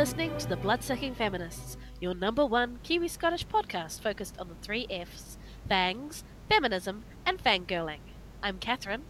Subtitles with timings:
[0.00, 4.86] Listening to The Bloodsucking Feminists, your number one Kiwi Scottish podcast focused on the three
[4.88, 5.36] F's
[5.68, 7.98] fangs, feminism, and fangirling.
[8.42, 9.02] I'm Catherine.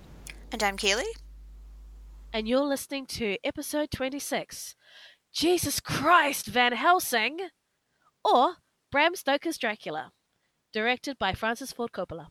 [0.50, 1.04] And I'm Kaylee.
[2.32, 4.74] And you're listening to episode 26
[5.32, 7.38] Jesus Christ, Van Helsing!
[8.24, 8.56] Or
[8.90, 10.10] Bram Stoker's Dracula,
[10.72, 12.26] directed by Francis Ford Coppola.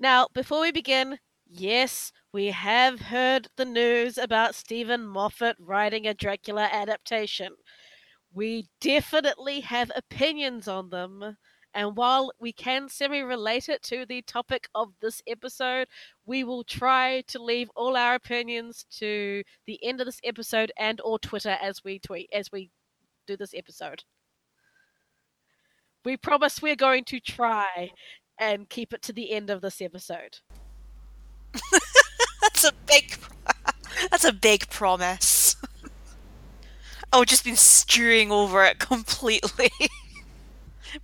[0.00, 1.20] Now, before we begin,
[1.54, 7.52] yes, we have heard the news about Steven Moffat writing a Dracula adaptation.
[8.32, 11.36] We definitely have opinions on them,
[11.72, 15.86] and while we can semi relate it to the topic of this episode,
[16.26, 21.00] we will try to leave all our opinions to the end of this episode and
[21.02, 22.70] or Twitter as we tweet as we
[23.26, 24.02] do this episode.
[26.04, 27.90] We promise we're going to try
[28.38, 30.38] and keep it to the end of this episode.
[32.42, 33.18] that's a big
[34.10, 35.56] that's a big promise.
[37.12, 39.70] oh, just been stewing over it completely.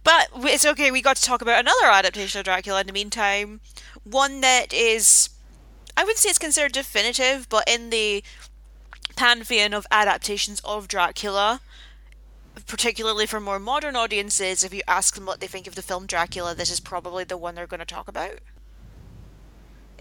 [0.05, 0.91] but it's okay.
[0.91, 3.61] We got to talk about another adaptation of Dracula in the meantime.
[4.05, 5.31] One that is,
[5.97, 8.23] I wouldn't say it's considered definitive, but in the
[9.17, 11.61] pantheon of adaptations of Dracula,
[12.67, 16.07] particularly for more modern audiences, if you ask them what they think of the film
[16.07, 18.39] Dracula, this is probably the one they're going to talk about.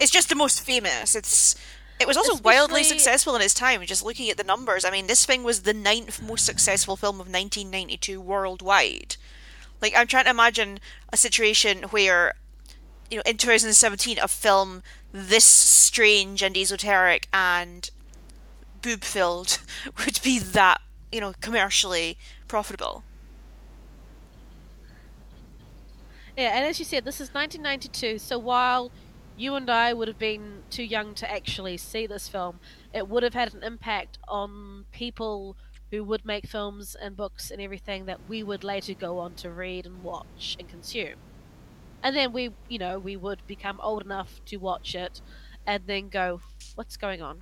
[0.00, 1.14] It's just the most famous.
[1.14, 1.54] It's
[2.00, 2.56] it was also Especially...
[2.56, 3.84] wildly successful in its time.
[3.84, 7.16] Just looking at the numbers, I mean, this thing was the ninth most successful film
[7.16, 9.16] of 1992 worldwide.
[9.82, 10.80] Like, I'm trying to imagine
[11.12, 12.34] a situation where,
[13.10, 17.90] you know, in 2017, a film this strange and esoteric and
[18.80, 19.60] boob filled
[19.98, 20.80] would be that,
[21.12, 22.16] you know, commercially
[22.48, 23.04] profitable.
[26.34, 28.90] Yeah, and as you said, this is 1992, so while
[29.40, 32.60] you and I would have been too young to actually see this film,
[32.92, 35.56] it would have had an impact on people
[35.90, 39.50] who would make films and books and everything that we would later go on to
[39.50, 41.14] read and watch and consume.
[42.02, 45.22] And then we, you know, we would become old enough to watch it
[45.66, 46.42] and then go,
[46.74, 47.40] what's going on?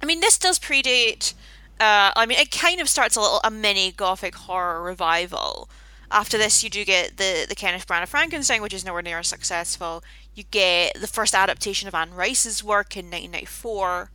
[0.00, 1.34] I mean, this does predate.
[1.80, 5.68] Uh, I mean, it kind of starts a little a mini gothic horror revival.
[6.10, 9.28] After this, you do get the the Kenneth Branagh Frankenstein, which is nowhere near as
[9.28, 10.02] successful.
[10.34, 14.10] You get the first adaptation of Anne Rice's work in 1994.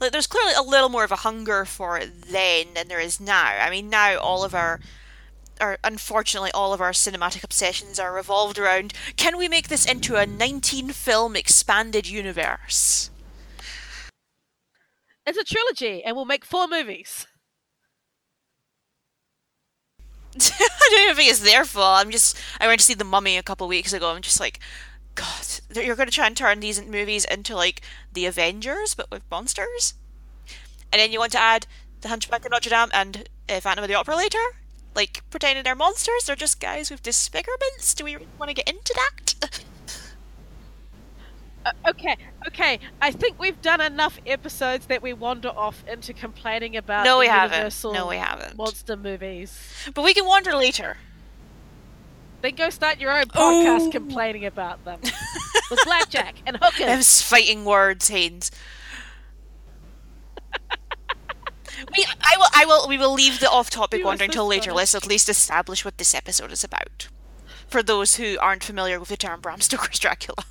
[0.00, 3.20] Like, there's clearly a little more of a hunger for it then than there is
[3.20, 3.56] now.
[3.60, 4.80] I mean, now all of our,
[5.60, 10.16] or unfortunately, all of our cinematic obsessions are revolved around can we make this into
[10.16, 13.10] a 19 film expanded universe?
[15.26, 17.26] It's a trilogy, and we'll make four movies.
[20.60, 22.00] I don't even think it's their fault.
[22.00, 24.10] I'm just I went to see The Mummy a couple weeks ago.
[24.10, 24.60] I'm just like,
[25.14, 27.82] God, you're going to try and turn these movies into like
[28.12, 29.94] the Avengers, but with monsters.
[30.92, 31.66] And then you want to add
[32.00, 34.38] the Hunchback of Notre Dame and uh, Phantom of the Opera later,
[34.94, 36.24] like pretending they're monsters.
[36.26, 37.94] They're just guys with disfigurements.
[37.94, 39.60] Do we want to get into that?
[41.68, 42.80] Uh, okay, okay.
[43.02, 47.26] I think we've done enough episodes that we wander off into complaining about no, we
[47.26, 48.04] Universal haven't.
[48.04, 48.56] No, we haven't.
[48.56, 49.58] monster movies.
[49.94, 50.96] But we can wander later.
[52.40, 55.00] Then go start your own podcast complaining about them
[55.70, 56.86] with blackjack and hookers.
[56.86, 58.50] Those fighting words, Haynes.
[61.96, 64.72] we, I will, I will, we will leave the off-topic wandering until later.
[64.72, 67.08] Let's at least establish what this episode is about,
[67.66, 70.44] for those who aren't familiar with the term Bram Stoker's Dracula.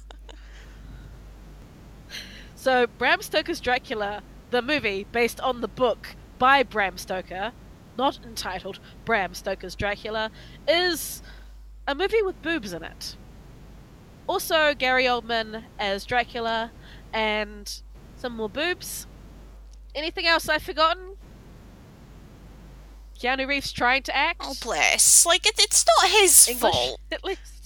[2.57, 7.51] So, Bram Stoker's Dracula, the movie based on the book by Bram Stoker,
[7.99, 10.31] not entitled Bram Stoker's Dracula,
[10.67, 11.21] is
[11.87, 13.15] a movie with boobs in it.
[14.25, 16.71] Also, Gary Oldman as Dracula,
[17.13, 17.79] and
[18.17, 19.05] some more boobs.
[19.93, 21.15] Anything else I've forgotten?
[23.19, 24.41] Keanu Reeves trying to act.
[24.43, 25.27] Oh bless!
[25.27, 26.99] Like it, it's not his English, fault.
[27.11, 27.56] At least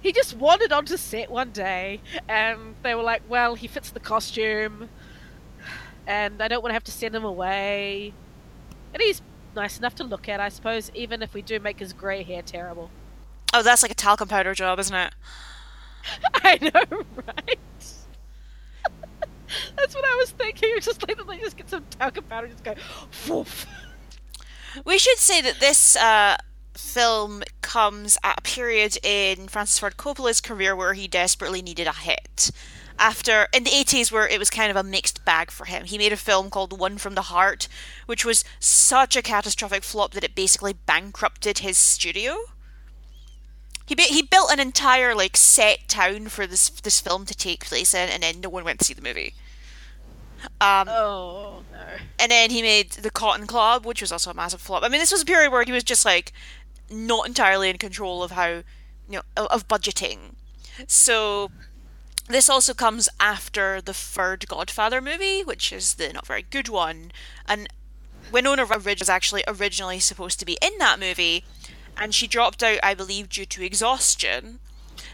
[0.00, 4.00] he just wandered onto set one day, and they were like, "Well, he fits the
[4.00, 4.88] costume,
[6.06, 8.12] and I don't want to have to send him away."
[8.94, 9.22] And he's
[9.54, 12.42] nice enough to look at, I suppose, even if we do make his grey hair
[12.42, 12.90] terrible.
[13.52, 15.14] Oh, that's like a talcum powder job, isn't it?
[16.34, 17.58] I know, right?
[19.76, 20.74] that's what I was thinking.
[20.80, 22.74] Just like they just get some talcum powder, and just go,
[23.28, 23.66] Woof.
[24.84, 26.36] We should say that this uh,
[26.78, 31.92] film comes at a period in Francis Ford Coppola's career where he desperately needed a
[31.92, 32.50] hit.
[32.98, 35.98] After in the 80s, where it was kind of a mixed bag for him, he
[35.98, 37.68] made a film called One from the Heart,
[38.06, 42.36] which was such a catastrophic flop that it basically bankrupted his studio.
[43.86, 47.94] He he built an entire like set town for this this film to take place
[47.94, 49.34] in, and then no one went to see the movie.
[50.60, 51.78] Um, Oh no.
[52.18, 54.82] and then he made the Cotton Club, which was also a massive flop.
[54.82, 56.32] I mean, this was a period where he was just like
[56.90, 58.62] not entirely in control of how
[59.08, 60.34] you know of, budgeting.
[60.86, 61.50] So
[62.28, 67.12] this also comes after the third Godfather movie, which is the not very good one.
[67.46, 67.68] And
[68.30, 71.44] Winona Ryder was actually originally supposed to be in that movie,
[71.96, 74.60] and she dropped out, I believe, due to exhaustion.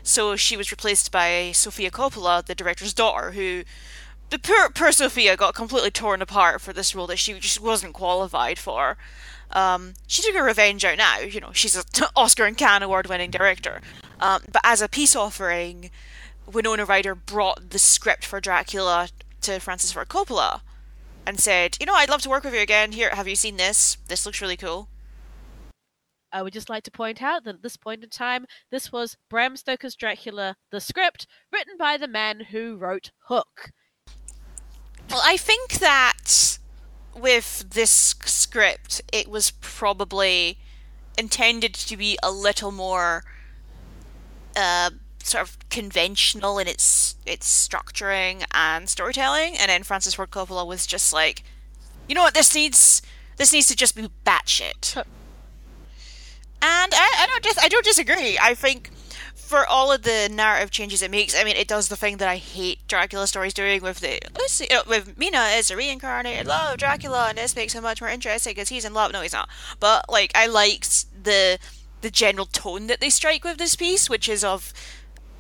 [0.02, 3.64] So she was replaced by Sofia Coppola, the director's daughter, who
[4.30, 7.94] the poor, poor Sophia got completely torn apart for this role that she just wasn't
[7.94, 8.96] qualified for.
[9.50, 11.18] Um, she took her revenge out now.
[11.18, 11.84] You know, she's an
[12.16, 13.80] Oscar and Cannes award-winning director.
[14.20, 15.90] Um, but as a peace offering,
[16.50, 19.08] Winona Ryder brought the script for Dracula
[19.42, 20.60] to Francis Ford Coppola
[21.26, 22.92] and said, "You know, I'd love to work with you again.
[22.92, 23.96] Here, have you seen this?
[24.08, 24.88] This looks really cool."
[26.32, 29.16] I would just like to point out that at this point in time, this was
[29.30, 33.70] Bram Stoker's Dracula, the script, written by the man who wrote Hook.
[35.08, 36.58] Well, I think that
[37.14, 37.90] with this
[38.24, 40.58] script, it was probably
[41.16, 43.24] intended to be a little more
[44.56, 44.90] uh,
[45.22, 50.86] sort of conventional in its its structuring and storytelling, and then Francis Ford Coppola was
[50.86, 51.42] just like,
[52.08, 53.02] you know what, this needs
[53.36, 54.96] this needs to just be batshit.
[54.96, 58.38] And I, I don't dis- I don't disagree.
[58.40, 58.90] I think
[59.54, 62.26] for all of the narrative changes it makes, I mean, it does the thing that
[62.26, 64.18] I hate Dracula stories doing with the
[64.48, 68.10] see, uh, with Mina as a reincarnated love Dracula, and this makes him much more
[68.10, 69.12] interesting because he's in love.
[69.12, 69.48] No, he's not.
[69.78, 71.60] But like, I liked the
[72.00, 74.72] the general tone that they strike with this piece, which is of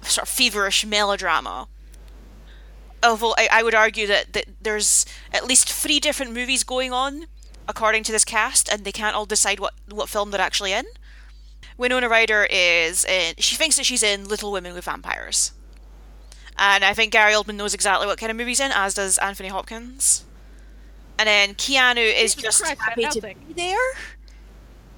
[0.02, 1.66] sort of feverish melodrama.
[3.02, 7.26] Although I, I would argue that, that there's at least three different movies going on
[7.66, 10.84] according to this cast, and they can't all decide what what film they're actually in.
[11.76, 15.52] Winona Ryder is in, she thinks that she's in Little Women with Vampires.
[16.56, 19.18] And I think Gary Oldman knows exactly what kind of movie he's in, as does
[19.18, 20.24] Anthony Hopkins.
[21.18, 23.76] And then Keanu is Jesus just Christ, happy to be there.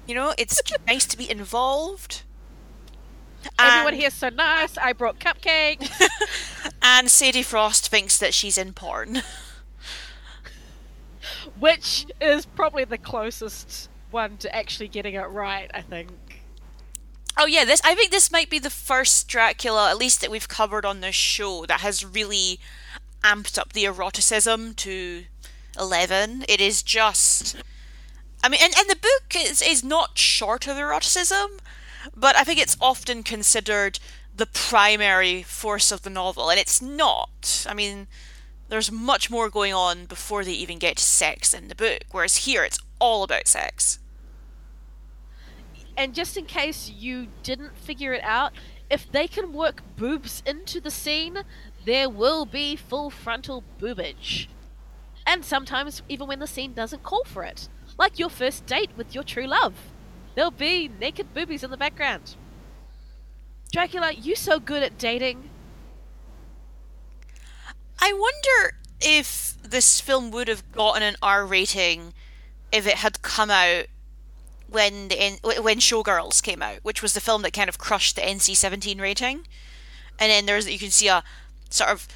[0.05, 2.21] You know, it's nice to be involved.
[3.59, 4.77] Everyone And- here's so nice.
[4.77, 5.89] I brought cupcakes.
[6.81, 9.21] And Sadie Frost thinks that she's in porn.
[11.59, 16.09] which is probably the closest one to actually getting it right, I think.
[17.39, 20.47] Oh yeah, this I think this might be the first Dracula, at least that we've
[20.47, 22.59] covered on this show, that has really
[23.23, 25.25] amped up the eroticism to
[25.79, 26.43] eleven.
[26.49, 27.55] It is just
[28.43, 31.59] I mean and, and the book is is not short of eroticism,
[32.15, 33.99] but I think it's often considered
[34.35, 37.65] the primary force of the novel, and it's not.
[37.69, 38.07] I mean,
[38.69, 42.37] there's much more going on before they even get to sex in the book, whereas
[42.37, 43.99] here it's all about sex.
[45.97, 48.53] And just in case you didn't figure it out,
[48.89, 51.39] if they can work boobs into the scene,
[51.85, 54.47] there will be full frontal boobage.
[55.25, 57.67] And sometimes even when the scene doesn't call for it.
[57.97, 59.73] Like your first date with your true love.
[60.35, 62.35] There'll be naked boobies in the background.
[63.73, 65.49] Dracula, you so good at dating.
[67.99, 72.13] I wonder if this film would have gotten an R rating
[72.71, 73.87] if it had come out
[74.69, 78.21] when the when Showgirls came out, which was the film that kind of crushed the
[78.21, 79.47] NC-17 rating.
[80.19, 81.23] And then there's you can see a
[81.69, 82.07] sort of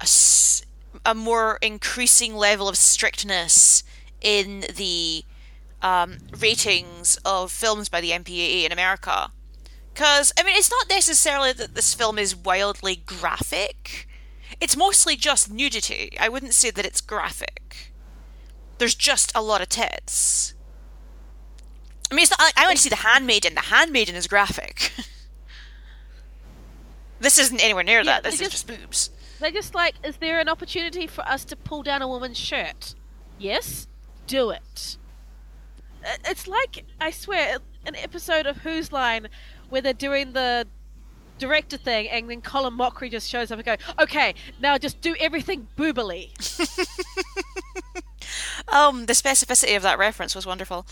[0.00, 3.82] a, a more increasing level of strictness
[4.20, 5.24] in the
[5.82, 9.30] um, ratings of films by the MPAA in America.
[9.92, 14.08] Because, I mean, it's not necessarily that this film is wildly graphic.
[14.60, 16.16] It's mostly just nudity.
[16.18, 17.92] I wouldn't say that it's graphic.
[18.78, 20.54] There's just a lot of tits.
[22.10, 23.54] I mean, it's not, I, I went to see The Handmaiden.
[23.54, 24.92] The Handmaiden is graphic.
[27.20, 28.24] this isn't anywhere near Yeah, that.
[28.24, 29.10] This is just- just boobs.
[29.38, 32.94] They're just like, is there an opportunity for us to pull down a woman's shirt?
[33.38, 33.86] Yes?
[34.26, 34.98] Do it.
[36.28, 39.28] It's like, I swear, an episode of Whose Line
[39.70, 40.66] where they're doing the
[41.38, 45.16] director thing and then Colin Mochrie just shows up and goes, okay, now just do
[45.18, 46.28] everything boobily.
[48.68, 50.86] Um, the specificity of that reference was wonderful.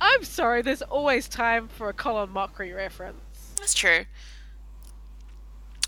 [0.00, 3.52] I'm sorry, there's always time for a Colin Mochrie reference.
[3.58, 4.04] That's true.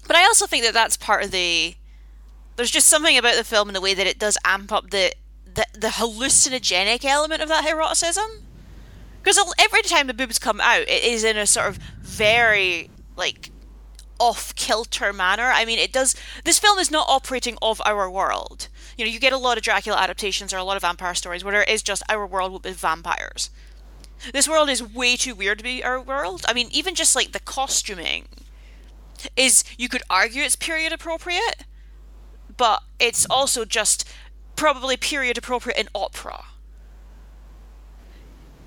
[0.07, 1.75] But I also think that that's part of the.
[2.57, 5.13] There's just something about the film in the way that it does amp up the
[5.55, 8.43] the, the hallucinogenic element of that eroticism.
[9.23, 13.51] Because every time the boobs come out, it is in a sort of very like
[14.19, 15.51] off kilter manner.
[15.55, 16.15] I mean, it does.
[16.45, 18.69] This film is not operating off our world.
[18.97, 21.45] You know, you get a lot of Dracula adaptations or a lot of vampire stories
[21.45, 23.51] where it is just our world with vampires.
[24.33, 26.45] This world is way too weird to be our world.
[26.49, 28.27] I mean, even just like the costuming
[29.37, 31.65] is, you could argue it's period appropriate,
[32.57, 34.09] but it's also just
[34.57, 36.45] probably period appropriate in opera.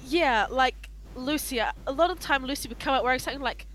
[0.05, 1.61] Yeah, like Lucy.
[1.61, 3.67] Uh, a lot of the time, Lucy would come out wearing something like,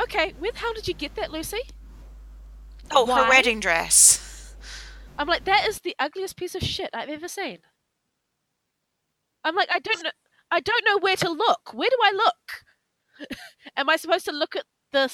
[0.00, 1.60] "Okay, where the hell did you get that, Lucy?"
[2.90, 3.24] Oh, Why?
[3.24, 4.54] her wedding dress.
[5.18, 7.58] I'm like, that is the ugliest piece of shit I've ever seen.
[9.44, 10.10] I'm like, I don't know.
[10.50, 11.72] I don't know where to look.
[11.72, 13.38] Where do I look?
[13.76, 15.10] Am I supposed to look at the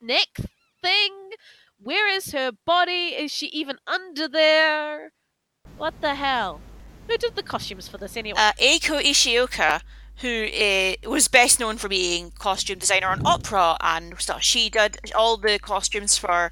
[0.00, 0.28] neck
[0.82, 1.30] thing?
[1.78, 3.08] Where is her body?
[3.08, 5.12] Is she even under there?
[5.76, 6.60] What the hell?
[7.08, 8.38] Who did the costumes for this anyway?
[8.38, 9.82] Uh, Eiko Ishioka,
[10.16, 14.42] who uh, was best known for being costume designer on opera and stuff.
[14.42, 16.50] She did all the costumes for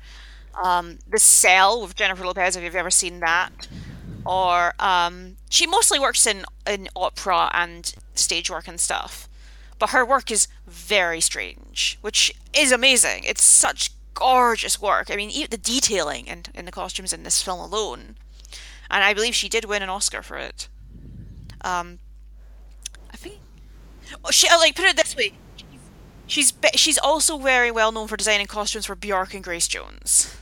[0.63, 3.69] um, The Cell with Jennifer Lopez, if you've ever seen that.
[4.25, 9.29] Or um, she mostly works in, in opera and stage work and stuff.
[9.79, 13.25] But her work is very strange, which is amazing.
[13.25, 15.11] It's such gorgeous work.
[15.11, 18.17] I mean, even the detailing in, in the costumes in this film alone.
[18.91, 20.69] And I believe she did win an Oscar for it.
[21.63, 21.99] Um,
[23.13, 23.39] I think.
[24.25, 25.33] Oh, she uh, like put it this way.
[26.27, 30.37] She's she's also very well known for designing costumes for Bjork and Grace Jones.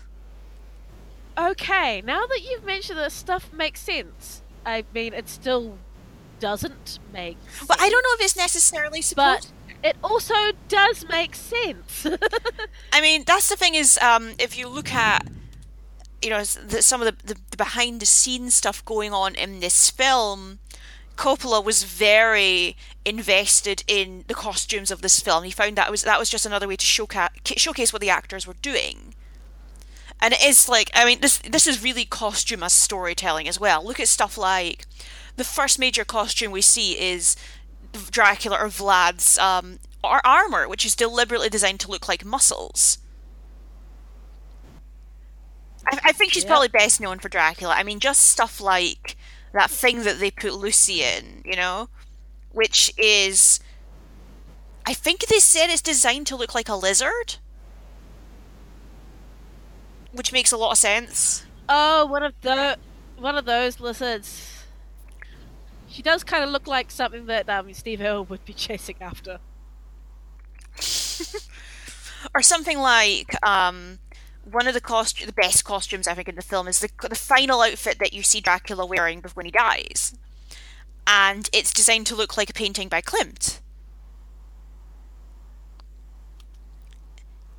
[1.36, 4.42] okay, now that you've mentioned this stuff makes sense.
[4.64, 5.78] I mean, it's still
[6.42, 7.66] doesn't make sense.
[7.68, 9.50] But I don't know if it's necessarily But
[9.84, 10.34] it also
[10.68, 12.04] does make sense.
[12.92, 15.24] I mean, that's the thing is, um, if you look at,
[16.20, 19.60] you know, the, some of the, the, the behind the scenes stuff going on in
[19.60, 20.58] this film,
[21.16, 25.44] Coppola was very invested in the costumes of this film.
[25.44, 28.46] He found that was that was just another way to showcase showcase what the actors
[28.48, 29.14] were doing.
[30.22, 33.84] And it is like, I mean, this this is really costume as storytelling as well.
[33.84, 34.86] Look at stuff like
[35.36, 37.36] the first major costume we see is
[38.10, 42.98] Dracula or Vlad's um, ar- armor, which is deliberately designed to look like muscles.
[45.86, 46.50] I, I think she's Yep.
[46.50, 47.74] probably best known for Dracula.
[47.74, 49.16] I mean, just stuff like
[49.52, 51.88] that thing that they put Lucy in, you know,
[52.52, 53.58] which is.
[54.86, 57.36] I think they said it's designed to look like a lizard,
[60.12, 61.44] which makes a lot of sense.
[61.68, 62.78] oh, one of the
[63.18, 64.64] one of those lizards.
[65.88, 69.38] She does kind of look like something that um, Steve Hill would be chasing after.
[72.34, 73.98] or something like um,
[74.50, 77.14] one of the cost the best costumes I think in the film is the the
[77.14, 80.14] final outfit that you see Dracula wearing when he dies,
[81.06, 83.60] and it's designed to look like a painting by Klimt.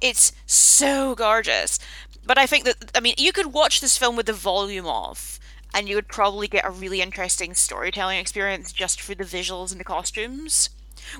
[0.01, 1.79] It's so gorgeous,
[2.25, 5.39] but I think that I mean you could watch this film with the volume off,
[5.74, 9.80] and you would probably get a really interesting storytelling experience just through the visuals and
[9.80, 10.70] the costumes,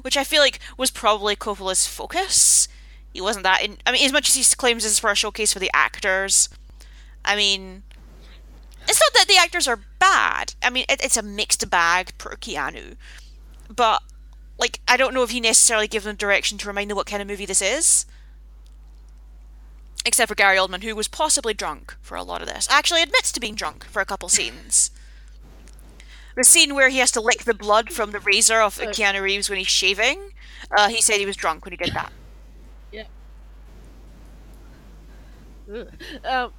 [0.02, 2.68] which I feel like was probably Coppola's focus
[3.14, 3.78] he wasn't that in.
[3.86, 6.50] I mean, as much as he claims this is for a showcase for the actors,
[7.24, 7.84] I mean,
[8.88, 10.56] it's not that the actors are bad.
[10.64, 12.96] I mean, it, it's a mixed bag per Keanu,
[13.74, 14.02] but
[14.58, 17.22] like, I don't know if he necessarily gave them direction to remind them what kind
[17.22, 18.06] of movie this is.
[20.06, 22.68] Except for Gary Oldman, who was possibly drunk for a lot of this.
[22.70, 24.92] Actually, admits to being drunk for a couple scenes.
[26.36, 28.86] The scene where he has to lick the blood from the razor of Uh.
[28.88, 30.32] Keanu Reeves when he's shaving,
[30.76, 32.12] uh, he said he was drunk when he did that.
[32.92, 33.04] Yeah.
[36.26, 36.52] Um,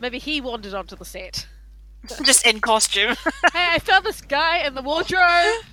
[0.00, 1.48] maybe he wandered onto the set.
[2.24, 3.16] Just in costume.
[3.52, 5.64] hey, I found this guy in the wardrobe.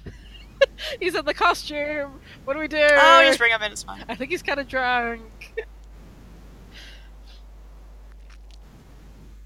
[1.00, 2.20] he's in the costume.
[2.46, 2.78] What do we do?
[2.82, 3.72] Oh, just bring him in.
[3.72, 4.04] It's fine.
[4.10, 5.43] I think he's kind of drunk.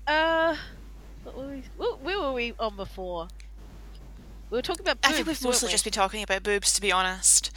[0.07, 0.55] Uh,
[1.23, 1.63] what were we?
[1.77, 3.27] wh- Where were we on before?
[4.49, 4.97] We were talking about.
[5.03, 5.71] I Boobs, think we've mostly we?
[5.71, 7.51] just been talking about boobs, to be honest.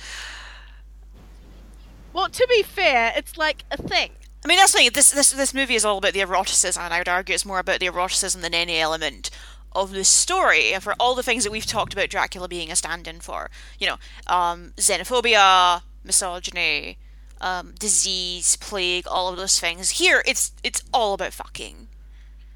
[2.12, 4.12] Well, to be fair, it's like a thing.
[4.45, 4.90] I mean, that's the thing.
[4.92, 7.59] This this this movie is all about the eroticism, and I would argue it's more
[7.61, 9.30] about the eroticism than any element
[9.73, 10.73] of the story.
[10.73, 13.87] And for all the things that we've talked about Dracula being a stand-in for, you
[13.87, 16.99] know, um, xenophobia, misogyny,
[17.40, 19.90] um, disease, plague, all of those things.
[19.90, 21.87] Here, it's it's all about fucking,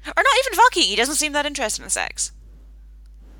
[0.07, 0.83] or not even fucking.
[0.83, 2.31] He doesn't seem that interested in sex.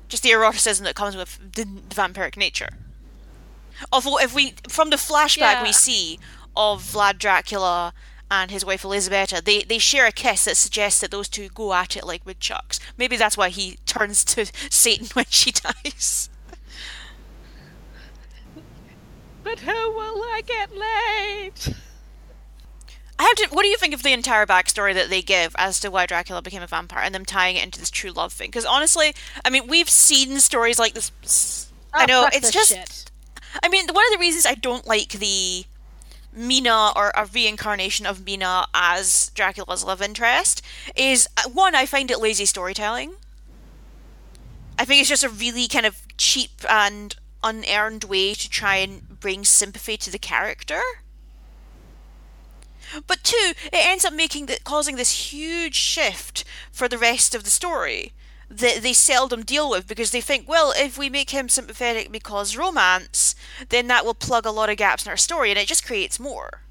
[0.08, 2.70] Just the eroticism that comes with the vampiric nature.
[3.92, 5.62] Although, if we from the flashback Yeah.
[5.62, 6.18] we see
[6.56, 7.92] of Vlad Dracula
[8.30, 11.74] and his wife Elisabetta, they they share a kiss that suggests that those two go
[11.74, 12.80] at it like woodchucks.
[12.96, 16.30] Maybe that's why he turns to Satan when she dies.
[19.42, 21.76] But who will I get laid?
[23.18, 23.54] I have to.
[23.54, 26.42] What do you think of the entire backstory that they give as to why Dracula
[26.42, 28.48] became a vampire and them tying it into this true love thing?
[28.48, 31.70] Because honestly, I mean, we've seen stories like this.
[31.94, 32.70] I Oh, know it's just.
[32.70, 33.10] shit.
[33.62, 35.64] I mean, one of the reasons I don't like the
[36.30, 40.60] Mina or a reincarnation of Mina as Dracula's love interest
[40.94, 43.14] is uh, one, I find it lazy storytelling.
[44.78, 49.18] I think it's just a really kind of cheap and unearned way to try and
[49.20, 50.82] bring sympathy to the character.
[53.06, 57.44] But two, it ends up making the, causing this huge shift for the rest of
[57.44, 58.12] the story
[58.48, 62.56] that they seldom deal with because they think, well, if we make him sympathetic because
[62.56, 63.34] romance,
[63.70, 66.20] then that will plug a lot of gaps in our story and it just creates
[66.20, 66.62] more.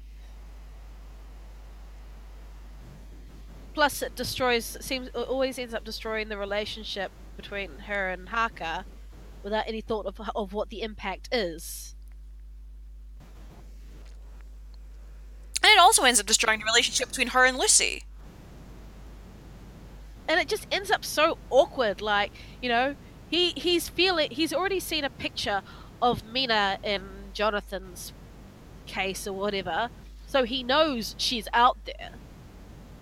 [3.74, 4.78] Plus, it destroys.
[4.80, 8.86] Seems it always ends up destroying the relationship between her and Harker,
[9.42, 11.95] without any thought of of what the impact is.
[15.66, 18.04] And it also ends up destroying the relationship between her and Lucy.
[20.28, 22.00] and it just ends up so awkward.
[22.00, 22.32] Like
[22.62, 22.94] you know,
[23.28, 25.62] he he's feeling he's already seen a picture
[26.00, 28.12] of Mina in Jonathan's
[28.86, 29.90] case or whatever,
[30.26, 32.10] so he knows she's out there.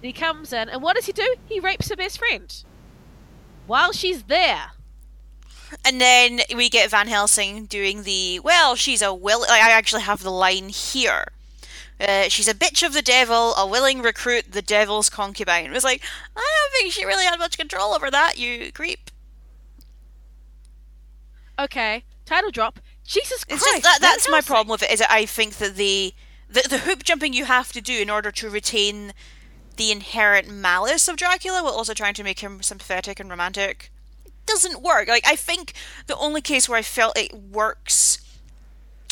[0.00, 1.34] He comes in, and what does he do?
[1.46, 2.64] He rapes her best friend
[3.66, 4.72] while she's there.
[5.84, 9.44] And then we get Van Helsing doing the well, she's a will.
[9.50, 11.26] I actually have the line here.
[12.00, 15.66] Uh, she's a bitch of the devil, a willing recruit, the devil's concubine.
[15.66, 16.02] It was like,
[16.36, 19.10] I don't think she really had much control over that, you creep.
[21.58, 22.80] Okay, title drop.
[23.06, 23.62] Jesus Christ!
[23.62, 24.90] It's just that, that's my problem with it.
[24.90, 26.14] Is that I think that the,
[26.48, 29.12] the the hoop jumping you have to do in order to retain
[29.76, 33.92] the inherent malice of Dracula, while also trying to make him sympathetic and romantic,
[34.46, 35.06] doesn't work.
[35.06, 35.74] Like I think
[36.06, 38.18] the only case where I felt it works,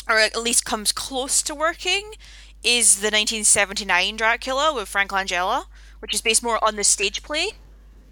[0.09, 2.13] or at least comes close to working,
[2.63, 5.65] is the 1979 Dracula with Frank Langella,
[5.99, 7.49] which is based more on the stage play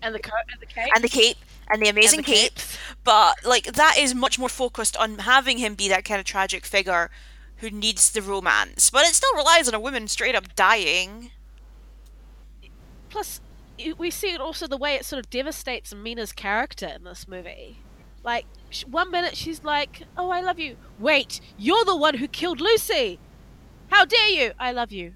[0.01, 1.37] And the coat and the cape and the cape
[1.69, 2.59] and the amazing And the cape.
[3.03, 6.65] But like that is much more focused on having him be that kind of tragic
[6.65, 7.09] figure
[7.57, 8.89] who needs the romance.
[8.89, 11.31] But it still relies on a woman straight up dying.
[13.09, 13.39] Plus,
[13.97, 17.79] we see it also the way it sort of devastates Mina's character in this movie.
[18.23, 18.45] Like,
[18.85, 23.19] one minute she's like, "Oh, I love you." Wait, you're the one who killed Lucy.
[23.91, 24.53] How dare you?
[24.57, 25.13] I love you.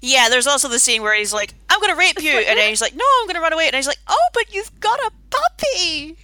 [0.00, 2.80] Yeah, there's also the scene where he's like, I'm gonna rape you and then he's
[2.80, 6.16] like, No, I'm gonna run away and he's like, Oh, but you've got a puppy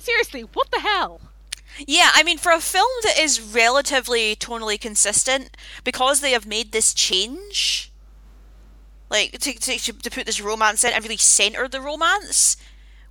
[0.00, 1.20] Seriously, what the hell?
[1.86, 6.72] Yeah, I mean, for a film that is relatively tonally consistent, because they have made
[6.72, 7.92] this change,
[9.10, 12.56] like to, to, to put this romance in and really center the romance,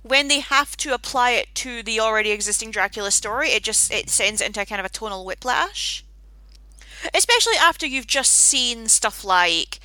[0.02, 4.08] when they have to apply it to the already existing Dracula story, it just it
[4.08, 6.04] sends it into a kind of a tonal whiplash.
[7.14, 9.80] Especially after you've just seen stuff like,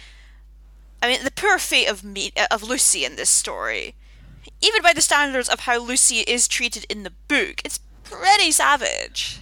[1.01, 3.95] I mean, the poor fate of me uh, of Lucy in this story.
[4.61, 9.39] Even by the standards of how Lucy is treated in the book, it's pretty savage.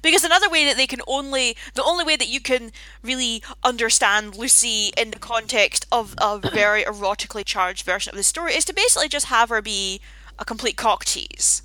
[0.00, 4.36] Because another way that they can only, the only way that you can really understand
[4.36, 8.72] Lucy in the context of a very erotically charged version of the story is to
[8.72, 10.00] basically just have her be
[10.38, 11.62] a complete cock tease.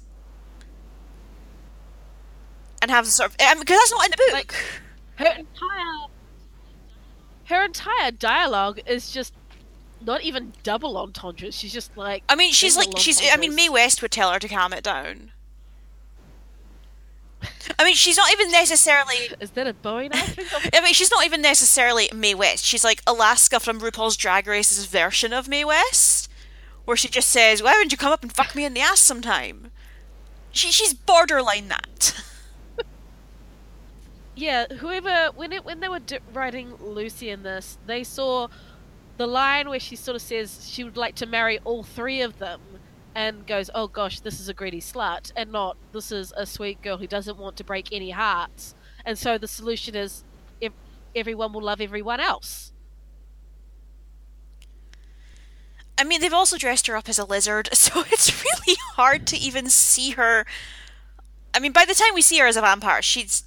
[2.81, 4.33] And have the sort of, because that's not in the book.
[4.33, 4.55] Like,
[5.15, 6.07] her entire
[7.45, 9.33] her entire dialogue is just
[10.01, 11.55] not even double entendres.
[11.55, 13.55] She's just like I mean, she's like, she's, I mean.
[13.55, 15.31] Mae West would tell her to calm it down.
[17.79, 20.69] I mean, she's not even necessarily Is that a Bowie knife?
[20.73, 22.65] I mean, she's not even necessarily Mae West.
[22.65, 26.29] She's like Alaska from RuPaul's Drag Race's version of Mae West,
[26.85, 28.99] where she just says, "Why wouldn't you come up and fuck me in the ass
[28.99, 29.71] sometime?"
[30.51, 32.23] She she's borderline that.
[34.35, 38.47] yeah, whoever when it when they were d- writing Lucy in this, they saw
[39.17, 42.39] the line where she sort of says she would like to marry all three of
[42.39, 42.61] them,
[43.17, 46.83] and goes, "Oh gosh, this is a greedy slut," and not this is a sweet
[46.83, 48.75] girl who doesn't want to break any hearts.
[49.03, 50.23] And so the solution is,
[50.61, 50.71] if
[51.15, 52.71] everyone will love everyone else.
[55.97, 59.37] I mean, they've also dressed her up as a lizard, so it's really hard to
[59.37, 60.45] even see her.
[61.55, 63.43] I mean, by the time we see her as a vampire, she's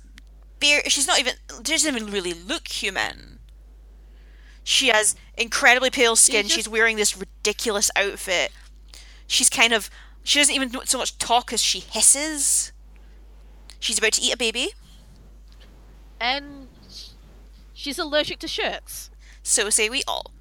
[0.58, 0.82] bare.
[0.88, 1.34] She's not even.
[1.62, 3.38] Doesn't even really look human.
[4.64, 6.42] She has incredibly pale skin.
[6.42, 8.50] just- She's wearing this ridiculous outfit.
[9.30, 9.88] She's kind of.
[10.24, 12.72] She doesn't even so much talk as she hisses.
[13.78, 14.70] She's about to eat a baby.
[16.20, 16.66] And
[17.72, 19.08] she's allergic to shirts.
[19.44, 20.32] So say we all.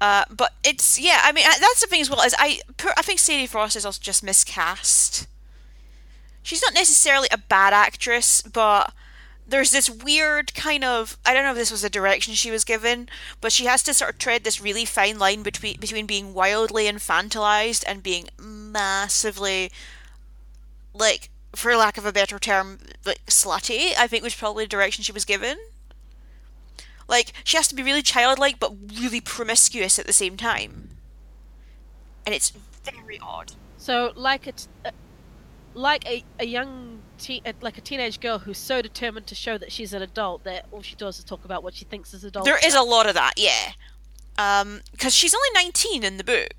[0.00, 1.20] Uh, but it's yeah.
[1.22, 2.20] I mean, that's the thing as well.
[2.22, 2.60] Is I
[2.96, 5.28] I think Sadie Frost is also just miscast.
[6.42, 8.92] She's not necessarily a bad actress, but
[9.48, 12.64] there's this weird kind of I don't know if this was a direction she was
[12.64, 13.08] given,
[13.40, 16.84] but she has to sort of tread this really fine line between between being wildly
[16.84, 19.72] infantilized and being massively
[20.92, 23.92] like for lack of a better term, like slutty.
[23.98, 25.56] I think was probably the direction she was given.
[27.08, 30.90] Like she has to be really childlike but really promiscuous at the same time,
[32.26, 32.52] and it's
[32.84, 33.52] very odd.
[33.78, 34.90] So, like it's uh,
[35.72, 39.58] like a, a young teen, uh, like a teenage girl who's so determined to show
[39.58, 42.24] that she's an adult that all she does is talk about what she thinks is
[42.24, 42.44] adult.
[42.44, 43.72] There is a lot of that, yeah.
[44.38, 46.54] Um, because she's only nineteen in the book.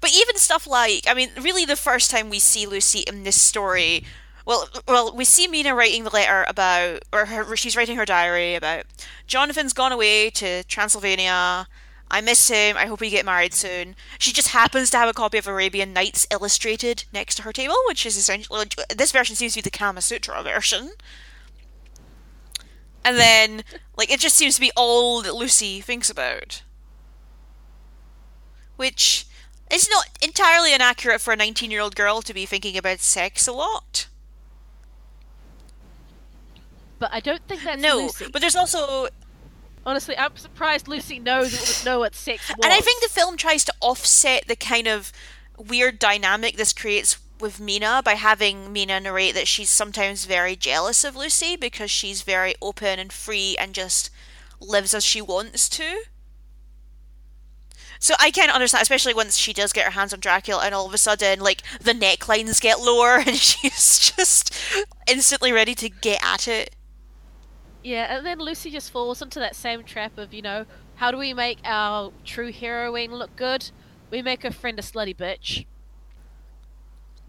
[0.00, 3.40] But even stuff like, I mean, really, the first time we see Lucy in this
[3.40, 4.04] story,
[4.44, 8.54] well, well, we see Mina writing the letter about, or her, she's writing her diary
[8.54, 8.84] about
[9.26, 11.66] Jonathan's gone away to Transylvania.
[12.10, 12.76] I miss him.
[12.76, 13.94] I hope we get married soon.
[14.18, 17.74] She just happens to have a copy of Arabian Nights illustrated next to her table,
[17.86, 20.92] which is essentially this version seems to be the Kama Sutra version.
[23.04, 23.62] And then,
[23.96, 26.62] like, it just seems to be all that Lucy thinks about.
[28.76, 29.26] Which
[29.70, 33.46] is not entirely inaccurate for a 19 year old girl to be thinking about sex
[33.46, 34.06] a lot.
[36.98, 38.26] But I don't think that's No, Lucy.
[38.32, 39.08] but there's also
[39.88, 42.58] Honestly, I'm surprised Lucy knows would know what sex was.
[42.62, 45.10] And I think the film tries to offset the kind of
[45.56, 51.04] weird dynamic this creates with Mina by having Mina narrate that she's sometimes very jealous
[51.04, 54.10] of Lucy because she's very open and free and just
[54.60, 56.02] lives as she wants to.
[57.98, 60.86] So I can't understand, especially once she does get her hands on Dracula and all
[60.86, 64.54] of a sudden, like, the necklines get lower and she's just
[65.10, 66.74] instantly ready to get at it.
[67.88, 71.16] Yeah, and then Lucy just falls into that same trap of, you know, how do
[71.16, 73.70] we make our true heroine look good?
[74.10, 75.64] We make her friend a slutty bitch.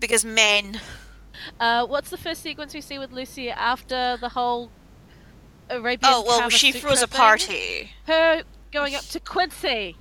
[0.02, 0.82] Because men.
[1.62, 4.70] Uh, what's the first sequence we see with Lucy after the whole
[5.70, 7.18] Arabian Oh, well, she throws a thing?
[7.18, 7.92] party.
[8.06, 8.44] Her
[8.74, 9.96] going up to Quincy.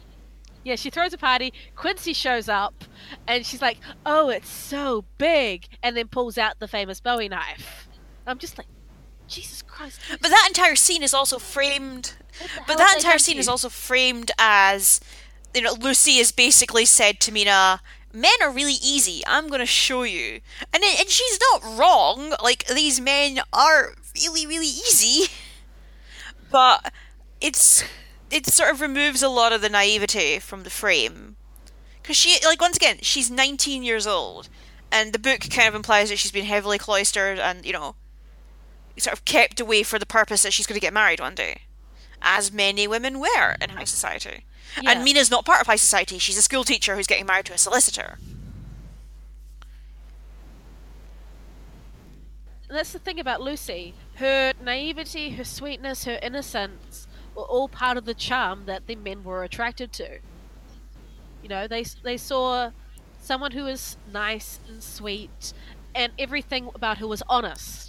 [0.64, 1.52] Yeah, she throws a party.
[1.76, 2.82] Quincy shows up,
[3.28, 7.88] and she's like, "Oh, it's so big," and then pulls out the famous Bowie knife.
[8.26, 8.66] I'm just like,
[9.28, 10.00] Jesus Christ!
[10.10, 13.40] But that entire scene is also framed what the hell But that entire scene to
[13.40, 15.00] is also framed as,
[15.54, 17.80] you know, Lucy is basically said to Mina,
[18.12, 19.22] "Men are really easy.
[19.26, 20.40] I'm going to show you,"
[20.72, 22.34] and it, and she's not wrong.
[22.42, 25.30] Like these men are really really easy,
[26.50, 26.92] but
[27.40, 27.84] it's
[28.30, 31.36] it sort of removes a lot of the naivety from the frame
[32.02, 34.48] because she like once again she's 19 years old,
[34.90, 37.94] and the book kind of implies that she's been heavily cloistered and you know
[38.98, 41.62] sort of kept away for the purpose that she's going to get married one day
[42.22, 44.44] as many women were in high society.
[44.82, 44.92] Yeah.
[44.92, 46.18] And Mina's not part of high society.
[46.18, 48.18] She's a school teacher who's getting married to a solicitor.
[52.70, 53.94] that's the thing about Lucy.
[54.16, 59.24] Her naivety, her sweetness, her innocence were all part of the charm that the men
[59.24, 60.18] were attracted to.
[61.42, 62.72] You know, they they saw
[63.22, 65.54] someone who was nice and sweet,
[65.94, 67.87] and everything about her was honest.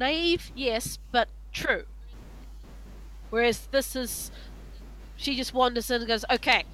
[0.00, 1.84] Naive, yes, but true.
[3.28, 4.32] Whereas this is,
[5.16, 6.64] she just wanders in and goes, "Okay,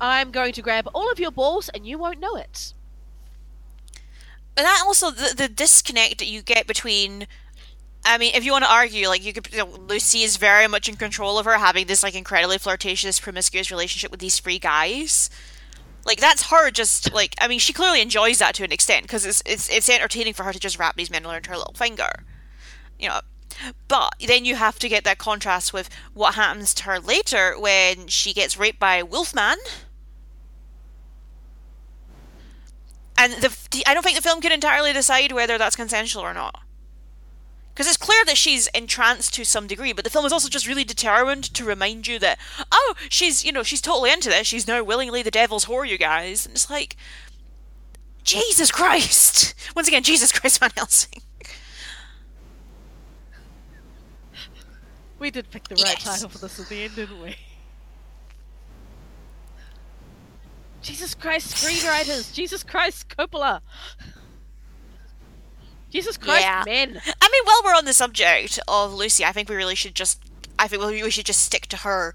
[0.00, 2.72] I'm going to grab all of your balls, and you won't know it."
[4.56, 7.26] And that also the, the disconnect that you get between
[8.06, 10.68] I mean, if you want to argue, like you could, you know, Lucy is very
[10.68, 14.58] much in control of her having this like incredibly flirtatious, promiscuous relationship with these three
[14.58, 15.30] guys.
[16.04, 19.24] Like that's her just like I mean, she clearly enjoys that to an extent because
[19.24, 22.10] it's it's it's entertaining for her to just wrap these men around her little finger,
[22.98, 23.20] you know.
[23.86, 28.08] But then you have to get that contrast with what happens to her later when
[28.08, 29.58] she gets raped by Wolfman.
[33.16, 36.62] And the, I don't think the film can entirely decide whether that's consensual or not.
[37.74, 40.68] Because it's clear that she's entranced to some degree, but the film is also just
[40.68, 42.38] really determined to remind you that,
[42.70, 44.46] oh, she's, you know, she's totally into this.
[44.46, 46.46] She's now willingly the devil's whore, you guys.
[46.46, 46.96] And it's like,
[48.22, 49.54] Jesus Christ!
[49.76, 51.22] Once again, Jesus Christ Van Helsing.
[55.24, 56.04] We did pick the right Yes.
[56.04, 57.34] title for this at the end, didn't we?
[60.82, 62.30] Jesus Christ, screenwriters!
[62.30, 63.62] Jesus Christ, Coppola!
[65.88, 66.62] Jesus Christ, Yeah.
[66.66, 67.00] men!
[67.22, 70.20] I mean, while we're on the subject of Lucy, I think we really should just,
[70.58, 72.14] I think we we should just stick to her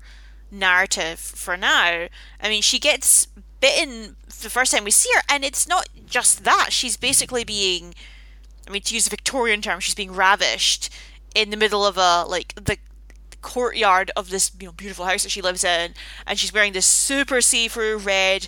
[0.52, 2.10] narrative for now.
[2.40, 3.28] I mean, she gets
[3.60, 6.68] bitten the first time we see her, and it's not just that.
[6.72, 7.96] She's basically being,
[8.68, 10.92] I mean, to use a Victorian term, she's being ravished
[11.34, 12.78] in the middle of a, like, the
[13.42, 15.94] courtyard of this you know beautiful house that she lives in
[16.26, 18.48] and she's wearing this super see-through red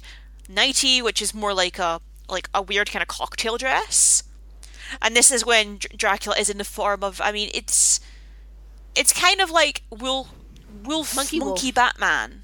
[0.50, 4.24] nightie which is more like a like a weird kind of cocktail dress
[5.02, 8.00] and this is when Dr- Dracula is in the form of I mean it's
[8.96, 10.30] it's kind of like wolf
[10.84, 11.76] wolf Monkey monkey, wolf.
[11.76, 12.44] Batman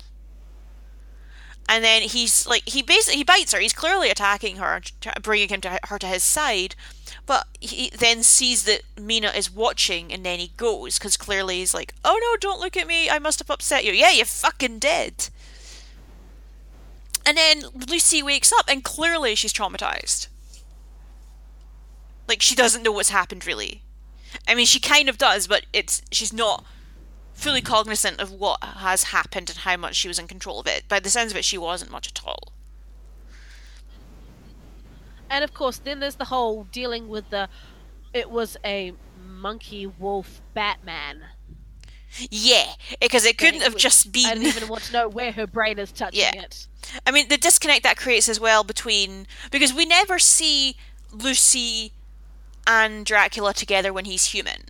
[1.69, 3.59] and then he's like he basically he bites her.
[3.59, 4.81] He's clearly attacking her,
[5.21, 6.75] bringing him to her to his side.
[7.25, 11.73] But he then sees that Mina is watching, and then he goes because clearly he's
[11.73, 13.09] like, "Oh no, don't look at me!
[13.09, 15.29] I must have upset you." Yeah, you fucking did.
[17.25, 20.27] And then Lucy wakes up, and clearly she's traumatized.
[22.29, 23.83] Like she doesn't know what's happened really.
[24.47, 26.63] I mean, she kind of does, but it's she's not
[27.37, 30.87] fully cognizant of what has happened and how much she was in control of it.
[30.89, 32.51] By the sense of it, she wasn't much at all.
[35.29, 37.47] And of course, then there's the whole dealing with the.
[38.11, 41.25] It was a monkey wolf Batman.
[42.31, 44.25] Yeah, because it couldn't have just been.
[44.25, 46.41] I don't even want to know where her brain is touching yeah.
[46.41, 46.65] it.
[47.05, 50.75] I mean, the disconnect that creates as well between because we never see
[51.11, 51.91] Lucy
[52.65, 54.63] and Dracula together when he's human.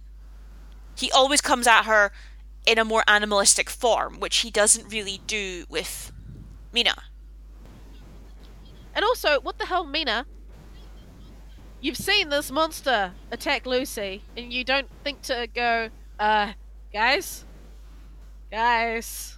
[0.98, 2.12] He always comes at her
[2.68, 6.12] in a more animalistic form, which he doesn't really do with
[6.74, 6.96] Mina.
[8.94, 10.26] And also, what the hell, Mina?
[11.80, 16.52] You've seen this monster attack Lucy, and you don't think to go, uh,
[16.92, 17.46] guys?
[18.52, 19.38] Guys?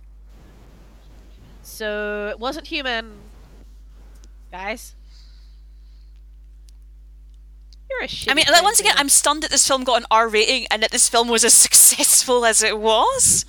[1.61, 3.11] So, it wasn't human.
[4.51, 4.95] Guys?
[7.89, 8.32] You're a shit.
[8.32, 10.84] I mean, like, once again, I'm stunned that this film got an R rating and
[10.84, 13.45] that this film was as successful as it was.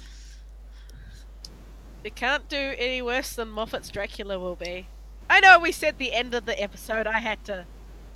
[2.02, 4.86] It can't do any worse than Moffat's Dracula will be.
[5.28, 7.06] I know we said the end of the episode.
[7.06, 7.66] I had to.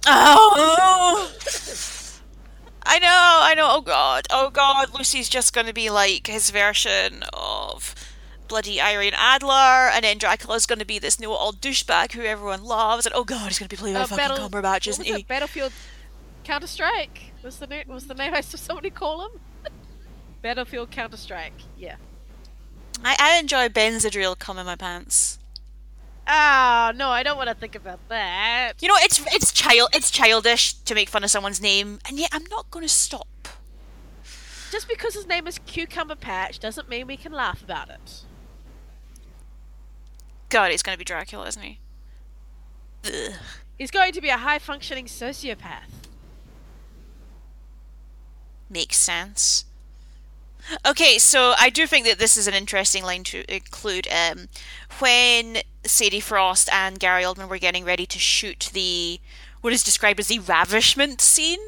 [0.07, 1.31] Oh!
[2.87, 3.09] I know,
[3.43, 3.69] I know.
[3.71, 4.93] Oh god, oh god.
[4.95, 7.95] Lucy's just going to be like his version of
[8.49, 12.63] bloody Irene Adler, and then Dracula's going to be this new old douchebag who everyone
[12.63, 15.05] loves, and oh god, he's going to be played by uh, fucking Battle- Cumberbatch, isn't
[15.05, 15.23] he?
[15.23, 15.73] Battlefield
[16.45, 17.89] Counter Strike was the name.
[17.89, 19.41] Was the name I saw somebody call him?
[20.43, 21.55] Battlefield Counter Strike.
[21.77, 21.97] Yeah.
[23.03, 25.39] I, I enjoy Benzedril cum in my pants.
[26.27, 28.75] Ah, oh, no, I don't want to think about that.
[28.81, 32.31] You know, it's it's child it's childish to make fun of someone's name, and yet
[32.33, 33.49] I'm not going to stop.
[34.71, 38.23] Just because his name is Cucumber Patch doesn't mean we can laugh about it.
[40.49, 41.79] God, he's going to be Dracula, isn't he?
[43.07, 43.35] Ugh.
[43.79, 46.04] He's going to be a high functioning sociopath
[48.71, 49.65] makes sense.
[50.87, 54.09] Okay, so I do think that this is an interesting line to include.
[54.09, 54.49] Um,
[54.99, 59.21] when Sadie Frost and Gary Oldman were getting ready to shoot the
[59.61, 61.61] what is described as the ravishment scene,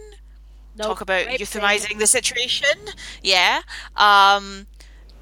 [0.77, 1.99] nope, talk about euthanizing thing.
[1.99, 2.71] the situation.
[3.23, 3.61] Yeah.
[3.97, 4.67] Um,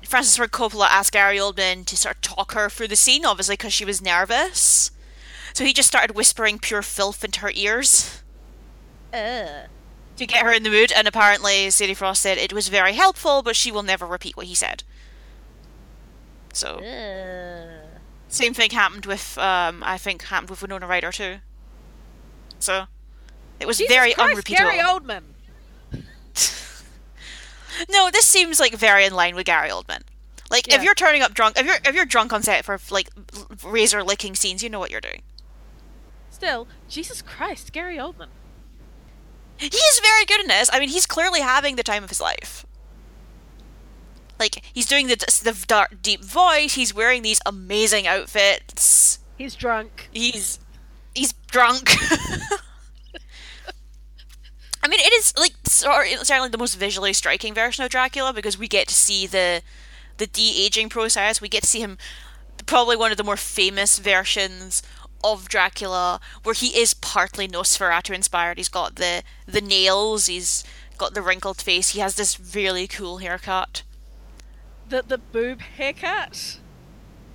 [0.04, 3.54] Francis Ford Coppola asked Gary Oldman to sort of talk her through the scene, obviously
[3.54, 4.92] because she was nervous.
[5.52, 8.22] So he just started whispering pure filth into her ears.
[9.12, 9.68] Ugh
[10.16, 13.42] to get her in the mood, and apparently Sadie Frost said it was very helpful,
[13.42, 14.85] but she will never repeat what he said.
[16.53, 16.81] So,
[18.29, 21.37] same thing happened with, um, I think, happened with Winona Ryder too.
[22.61, 22.87] So,
[23.59, 24.70] it was Jesus very Christ, unrepeatable.
[24.70, 25.22] Gary Oldman.
[27.90, 30.03] no, this seems like very in line with Gary Oldman.
[30.48, 30.77] Like, yeah.
[30.77, 33.09] if you're turning up drunk, if you're if you're drunk on set for like
[33.64, 35.22] razor licking scenes, you know what you're doing.
[36.31, 38.29] Still, Jesus Christ, Gary Oldman.
[39.56, 40.68] He is very good in this.
[40.72, 42.66] I mean, he's clearly having the time of his life.
[44.38, 46.74] Like he's doing the the dark, deep voice.
[46.74, 49.20] He's wearing these amazing outfits.
[49.38, 50.08] He's drunk.
[50.12, 50.58] He's
[51.14, 51.90] he's drunk.
[54.82, 58.68] I mean, it is like certainly the most visually striking version of Dracula because we
[58.68, 59.62] get to see the
[60.18, 61.40] the de aging process.
[61.40, 61.96] We get to see him
[62.66, 64.82] probably one of the more famous versions
[65.24, 68.58] of Dracula, where he is partly Nosferatu inspired.
[68.58, 70.62] He's got the the nails, he's
[70.98, 73.82] got the wrinkled face, he has this really cool haircut.
[74.88, 76.60] The the boob haircut?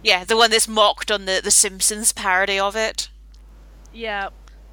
[0.04, 3.10] Yeah, the one that's mocked on the, the Simpsons parody of it.
[3.92, 4.30] Yeah.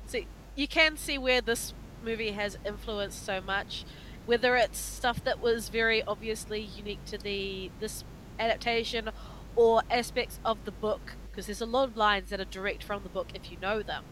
[0.07, 1.75] See you can see where this
[2.05, 3.85] movie has influenced so much.
[4.27, 8.05] Whether it's stuff that was very obviously unique to the this
[8.39, 9.11] adaptation
[9.57, 13.03] or aspects of the book because there's a lot of lines that are direct from
[13.03, 14.03] the book if you know them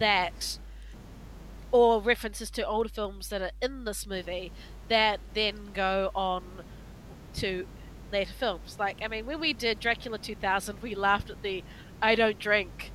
[0.00, 0.58] that
[1.70, 4.50] or references to older films that are in this movie
[4.88, 6.42] that then go on
[7.34, 7.64] to
[8.10, 8.76] later films.
[8.76, 11.62] Like i mean when we did dracula 2000 we laughed at the
[12.02, 12.90] i don't drink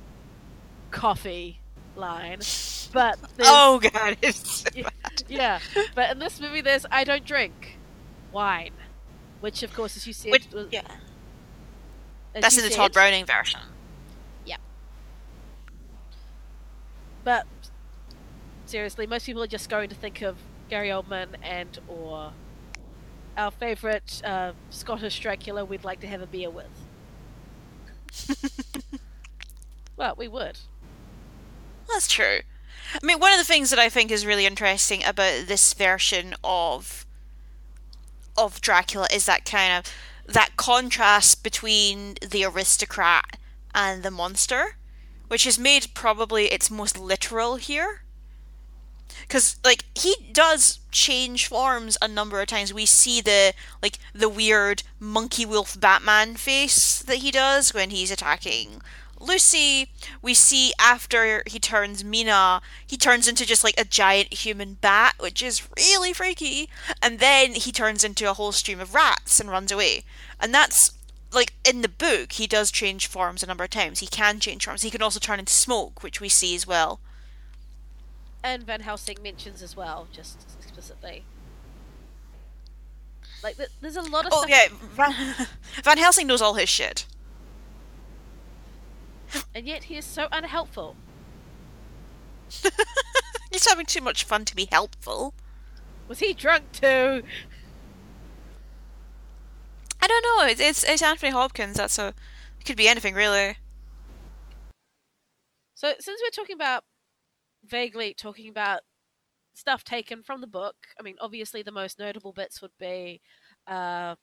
[0.90, 1.60] coffee
[1.96, 2.40] line
[2.92, 4.90] but oh god it's yeah,
[5.26, 5.58] yeah,
[5.94, 7.78] but in this movie there's i don't drink
[8.30, 8.72] wine
[9.40, 10.82] which of course as you said which, was, yeah
[12.42, 12.76] that's in the said.
[12.76, 13.60] Tod Browning version.
[14.44, 14.56] Yeah.
[17.22, 17.46] But
[18.66, 20.36] seriously, most people are just going to think of
[20.68, 22.32] Gary Oldman and or
[23.36, 26.66] our favourite uh, Scottish Dracula we'd like to have a beer with.
[29.96, 30.58] Well, we would.
[31.88, 32.40] That's true.
[32.94, 36.34] I mean, one of the things that I think is really interesting about this version
[36.42, 37.06] of
[38.36, 39.92] of Dracula is that kind of
[40.26, 43.38] that contrast between the aristocrat
[43.74, 44.76] and the monster,
[45.28, 48.02] which is made probably its most literal here.
[49.22, 52.72] Because like he does change forms a number of times.
[52.72, 58.10] We see the like the weird monkey wolf Batman face that he does when he's
[58.10, 58.82] attacking
[59.20, 59.90] Lucy,
[60.22, 65.14] we see after he turns Mina, he turns into just like a giant human bat,
[65.18, 66.68] which is really freaky.
[67.00, 70.04] And then he turns into a whole stream of rats and runs away.
[70.40, 70.92] And that's
[71.32, 74.00] like in the book, he does change forms a number of times.
[74.00, 74.82] He can change forms.
[74.82, 77.00] He can also turn into smoke, which we see as well.
[78.42, 81.24] And Van Helsing mentions as well, just explicitly.
[83.42, 84.32] Like, there's a lot of.
[84.34, 85.48] Oh stuff yeah, Van,
[85.82, 87.06] Van Helsing knows all his shit
[89.54, 90.96] and yet he is so unhelpful.
[93.50, 95.34] He's having too much fun to be helpful.
[96.08, 97.22] Was he drunk too?
[100.02, 100.46] I don't know.
[100.46, 101.76] It's it's, it's Anthony Hopkins.
[101.76, 103.56] That's a it could be anything really.
[105.74, 106.84] So since we're talking about
[107.64, 108.80] vaguely talking about
[109.54, 113.22] stuff taken from the book, I mean, obviously the most notable bits would be
[113.66, 114.16] uh,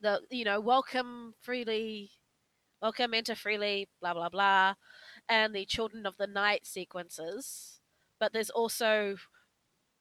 [0.00, 2.10] the you know welcome freely
[2.82, 4.74] Welcome, enter freely, blah, blah, blah.
[5.28, 7.78] And the Children of the Night sequences.
[8.18, 9.18] But there's also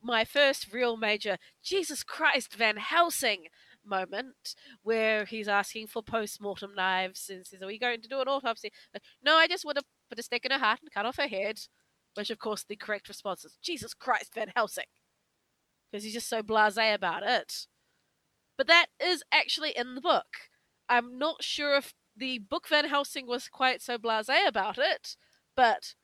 [0.01, 3.43] my first real major Jesus Christ Van Helsing
[3.85, 8.19] moment where he's asking for post mortem knives and says, Are we going to do
[8.19, 8.71] an autopsy?
[8.95, 11.17] Like, No, I just want to put a stick in her heart and cut off
[11.17, 11.59] her head.
[12.15, 14.85] Which, of course, the correct response is Jesus Christ Van Helsing.
[15.91, 17.67] Because he's just so blase about it.
[18.57, 20.25] But that is actually in the book.
[20.89, 25.17] I'm not sure if the book Van Helsing was quite so blasé about it,
[25.55, 25.95] but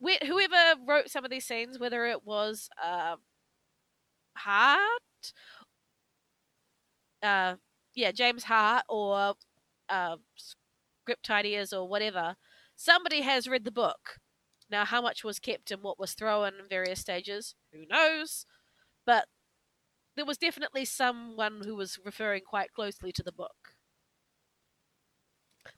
[0.00, 3.16] whoever wrote some of these scenes, whether it was uh,
[4.36, 5.32] Hart,
[7.22, 7.54] uh,
[7.94, 9.34] yeah, James Hart, or
[9.88, 12.34] uh, script ideas or whatever,
[12.74, 14.18] somebody has read the book.
[14.68, 18.44] Now, how much was kept and what was thrown in various stages, who knows?
[19.06, 19.26] But
[20.16, 23.75] there was definitely someone who was referring quite closely to the book.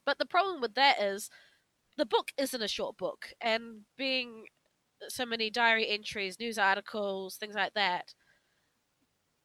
[0.08, 1.28] But the problem with that is
[1.98, 4.46] the book isn't a short book, and being
[5.08, 8.14] so many diary entries, news articles, things like that,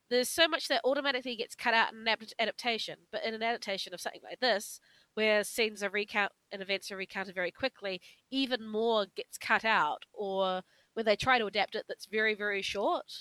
[0.09, 2.95] there's so much that automatically gets cut out in an adaptation.
[3.11, 4.79] But in an adaptation of something like this,
[5.15, 7.99] where scenes are recount and events are recounted very quickly,
[8.31, 10.61] even more gets cut out, or
[10.93, 13.11] when they try to adapt it, that's very very short.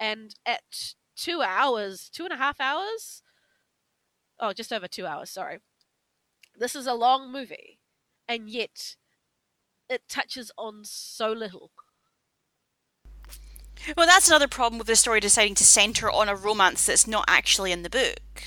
[0.00, 3.22] And at two hours, two and a half hours,
[4.40, 5.60] oh, just over two hours, sorry.
[6.58, 7.78] This is a long movie,
[8.28, 8.96] and yet
[9.88, 11.70] it touches on so little.
[13.96, 17.24] Well, that's another problem with the story deciding to center on a romance that's not
[17.28, 18.42] actually in the book.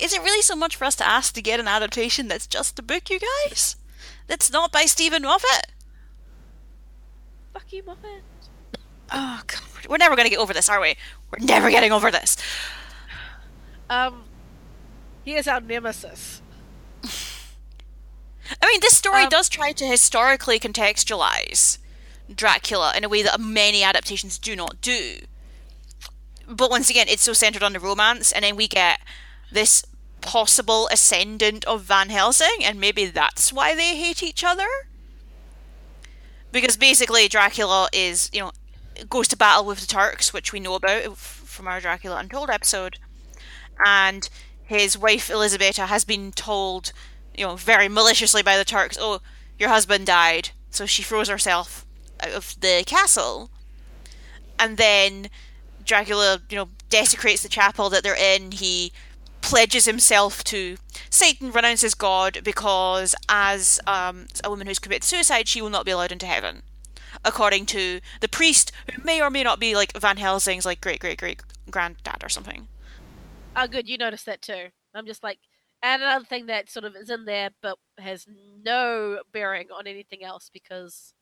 [0.00, 2.76] Is it really so much for us to ask to get an adaptation that's just
[2.76, 3.76] the book, you guys?
[4.26, 5.66] That's not by Steven Moffat?
[7.52, 8.22] Fuck you, Moffat.
[9.12, 9.60] Oh, God.
[9.88, 10.96] We're never going to get over this, are we?
[11.30, 12.36] We're never getting over this.
[13.90, 14.24] Um,
[15.24, 16.41] he is our nemesis.
[18.60, 21.78] I mean, this story um, does try to historically contextualize
[22.34, 25.18] Dracula in a way that many adaptations do not do.
[26.48, 29.00] But once again, it's so centered on the romance, and then we get
[29.50, 29.84] this
[30.20, 34.68] possible ascendant of Van Helsing, and maybe that's why they hate each other.
[36.50, 38.52] Because basically, Dracula is, you know,
[39.08, 42.98] goes to battle with the Turks, which we know about from our Dracula Untold episode,
[43.84, 44.28] and
[44.64, 46.92] his wife Elisabetta has been told
[47.36, 49.20] you know, very maliciously by the Turks, oh,
[49.58, 50.50] your husband died.
[50.70, 51.86] So she throws herself
[52.20, 53.50] out of the castle.
[54.58, 55.28] And then
[55.84, 58.52] Dracula, you know, desecrates the chapel that they're in.
[58.52, 58.92] He
[59.40, 60.76] pledges himself to
[61.10, 65.90] Satan, renounces God because, as um, a woman who's committed suicide, she will not be
[65.90, 66.62] allowed into heaven.
[67.24, 71.00] According to the priest, who may or may not be like Van Helsing's like great
[71.00, 72.68] great great granddad or something.
[73.54, 74.68] Oh, good, you noticed that too.
[74.94, 75.38] I'm just like,
[75.82, 78.26] and another thing that sort of is in there but has
[78.64, 81.12] no bearing on anything else because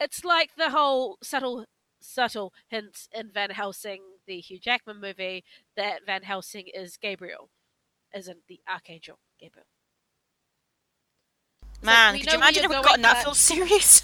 [0.00, 1.66] it's like the whole subtle
[2.00, 5.42] subtle hints in Van Helsing, the Hugh Jackman movie,
[5.76, 7.48] that Van Helsing is Gabriel,
[8.14, 9.66] isn't the Archangel Gabriel.
[11.82, 14.02] Man, could you imagine if we got that full series?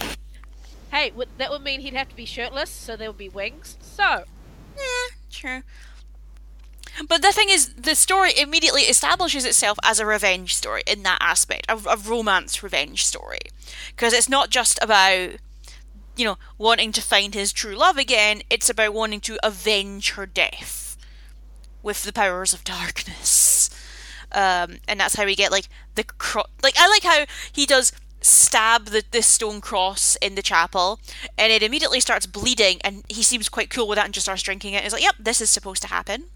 [0.90, 3.76] hey, that would mean he'd have to be shirtless, so there would be wings.
[3.80, 4.24] So,
[4.76, 5.62] yeah, true.
[7.08, 11.18] But the thing is, the story immediately establishes itself as a revenge story in that
[11.20, 13.40] aspect, a, a romance revenge story.
[13.88, 15.30] Because it's not just about,
[16.16, 20.26] you know, wanting to find his true love again, it's about wanting to avenge her
[20.26, 20.96] death
[21.82, 23.70] with the powers of darkness.
[24.30, 27.92] Um, and that's how we get, like, the cro- Like, I like how he does
[28.20, 31.00] stab the, the stone cross in the chapel
[31.36, 34.42] and it immediately starts bleeding and he seems quite cool with that and just starts
[34.42, 34.84] drinking it.
[34.84, 36.26] He's like, yep, this is supposed to happen.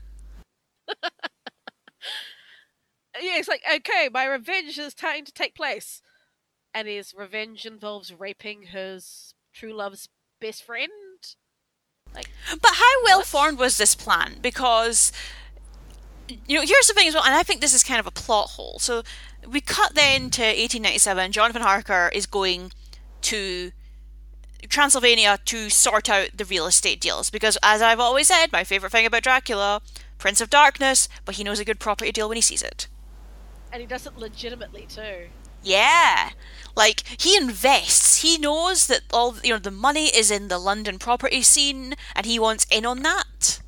[3.16, 6.03] Uh, yeah, it's like, okay, my revenge is time to take place.
[6.74, 10.09] And his revenge involves raping his true love's
[10.41, 10.91] best friend.
[12.14, 14.37] Like, but how well formed was this plan?
[14.43, 15.12] Because
[16.28, 18.11] you know, here's the thing as well, and I think this is kind of a
[18.11, 18.78] plot hole.
[18.78, 19.03] So
[19.49, 21.32] we cut then to 1897.
[21.32, 22.72] Jonathan Harker is going
[23.22, 23.70] to
[24.68, 28.93] Transylvania to sort out the real estate deals because, as I've always said, my favorite
[28.93, 29.80] thing about Dracula,
[30.18, 32.88] Prince of Darkness, but he knows a good property deal when he sees it.
[33.72, 35.28] And he does it legitimately too.
[35.62, 36.30] Yeah.
[36.76, 38.22] Like he invests.
[38.22, 42.24] He knows that all you know the money is in the London property scene and
[42.24, 43.60] he wants in on that.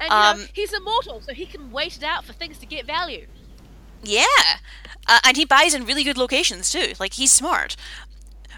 [0.00, 2.86] And um, know, he's immortal, so he can wait it out for things to get
[2.86, 3.26] value.
[4.02, 4.24] Yeah.
[5.08, 6.92] Uh, and he buys in really good locations too.
[7.00, 7.76] Like he's smart.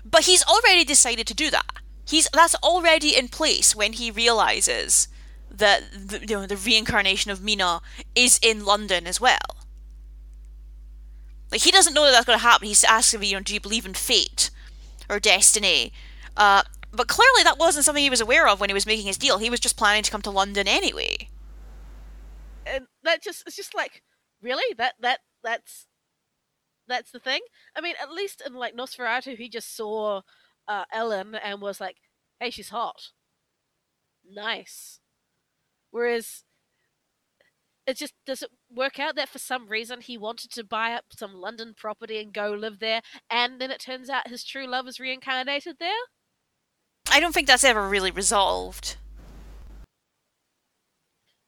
[0.05, 1.67] But he's already decided to do that.
[2.07, 5.09] He's that's already in place when he realizes
[5.59, 7.81] that the, you know the reincarnation of Mina
[8.15, 9.39] is in London as well.
[11.51, 12.69] Like he doesn't know that that's going to happen.
[12.69, 14.51] He's asking me, you know, do you believe in fate
[15.09, 15.93] or destiny?
[16.37, 19.19] Uh, but clearly that wasn't something he was aware of when he was making his
[19.19, 19.39] deal.
[19.39, 21.29] He was just planning to come to London anyway.
[22.67, 24.03] And that just it's just like
[24.43, 25.87] really that that that's
[26.87, 27.41] that's the thing.
[27.77, 30.23] I mean, at least in like Nosferatu, he just saw
[30.67, 31.97] uh, Ellen and was like,
[32.41, 33.11] "Hey, she's hot,
[34.29, 35.01] nice."
[35.91, 36.45] Whereas
[37.87, 41.07] it just does it work out that for some reason he wanted to buy up
[41.17, 44.87] some London property and go live there, and then it turns out his true love
[44.87, 45.91] is reincarnated there.
[47.11, 48.97] I don't think that's ever really resolved.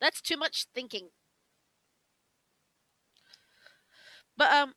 [0.01, 1.11] That's too much thinking.
[4.37, 4.73] But um,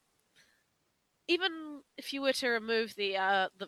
[1.29, 3.67] even if you were to remove the uh the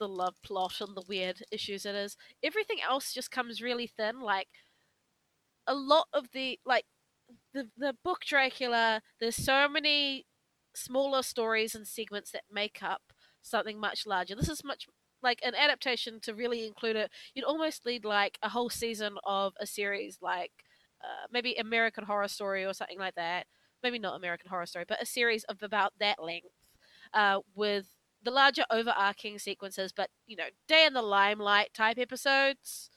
[0.00, 4.20] the love plot and the weird issues it is, everything else just comes really thin.
[4.20, 4.48] Like
[5.68, 6.84] a lot of the like
[7.54, 10.26] the the book Dracula, there's so many
[10.74, 13.02] smaller stories and segments that make up
[13.42, 14.34] something much larger.
[14.34, 14.86] This is much
[15.22, 17.10] like an adaptation to really include it.
[17.34, 20.52] You'd almost need like a whole season of a series, like
[21.02, 23.46] uh, maybe American Horror Story or something like that.
[23.82, 26.48] Maybe not American Horror Story, but a series of about that length,
[27.14, 27.86] uh, with
[28.22, 32.90] the larger overarching sequences, but you know, day in the limelight type episodes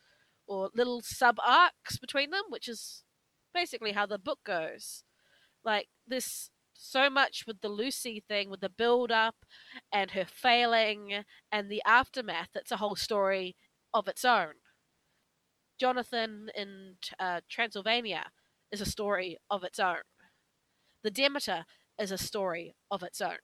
[0.51, 3.03] or little sub arcs between them, which is
[3.53, 5.05] basically how the book goes.
[5.63, 9.35] Like this so much with the Lucy thing, with the build up
[9.93, 12.49] and her failing and the aftermath.
[12.53, 13.55] It's a whole story
[13.93, 14.55] of its own.
[15.79, 18.25] Jonathan in uh, Transylvania
[18.73, 20.01] is a story of its own.
[21.01, 21.63] The Demeter
[21.97, 23.37] is a story of its own.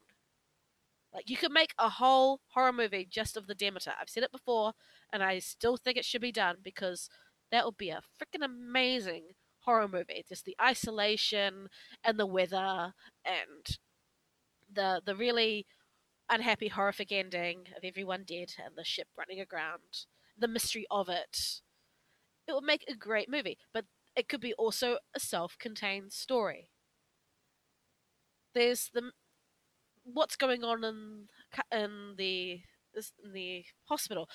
[1.14, 3.94] Like you could make a whole horror movie just of the Demeter.
[4.00, 4.74] I've said it before,
[5.12, 7.10] and I still think it should be done because
[7.52, 9.30] that would be a freaking amazing
[9.60, 10.26] horror movie.
[10.28, 11.70] Just the isolation
[12.04, 12.94] and the weather
[13.26, 13.78] and
[14.72, 15.66] the the really
[16.30, 20.06] unhappy, horrific ending of everyone dead and the ship running aground.
[20.38, 21.62] The mystery of it.
[22.48, 23.86] It would make a great movie, but
[24.16, 26.72] it could be also a self-contained story.
[28.54, 29.12] There's the
[30.14, 31.28] what's going on in
[31.72, 32.62] in the
[33.24, 34.28] in the hospital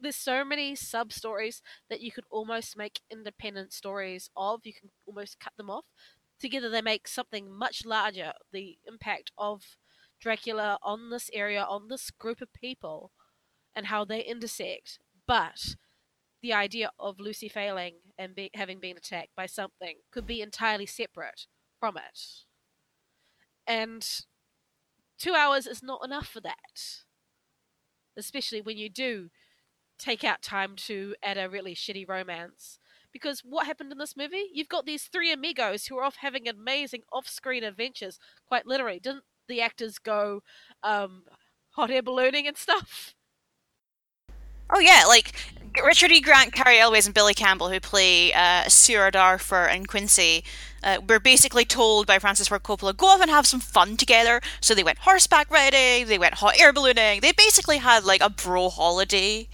[0.00, 4.60] there's so many sub stories that you could almost make independent stories of.
[4.64, 5.84] You can almost cut them off.
[6.40, 8.32] Together, they make something much larger.
[8.52, 9.62] The impact of
[10.20, 13.10] Dracula on this area, on this group of people,
[13.74, 14.98] and how they intersect.
[15.26, 15.74] But
[16.42, 20.86] the idea of Lucy failing and be, having been attacked by something could be entirely
[20.86, 21.46] separate
[21.80, 22.20] from it.
[23.66, 24.08] And
[25.18, 27.02] two hours is not enough for that.
[28.16, 29.30] Especially when you do
[29.98, 32.78] take out time to add a really shitty romance.
[33.12, 34.46] Because what happened in this movie?
[34.52, 38.18] You've got these three amigos who are off having amazing off-screen adventures.
[38.46, 40.42] Quite literally, didn't the actors go
[40.82, 41.24] um,
[41.70, 43.14] hot air ballooning and stuff?
[44.70, 45.32] Oh yeah, like
[45.84, 46.20] Richard E.
[46.20, 50.44] Grant, Cary Elwes, and Billy Campbell, who play uh, Seward, Arthur and Quincy,
[50.82, 54.40] uh, were basically told by Francis Ford Coppola, go off and have some fun together.
[54.60, 58.30] So they went horseback riding, they went hot air ballooning, they basically had like a
[58.30, 59.48] bro holiday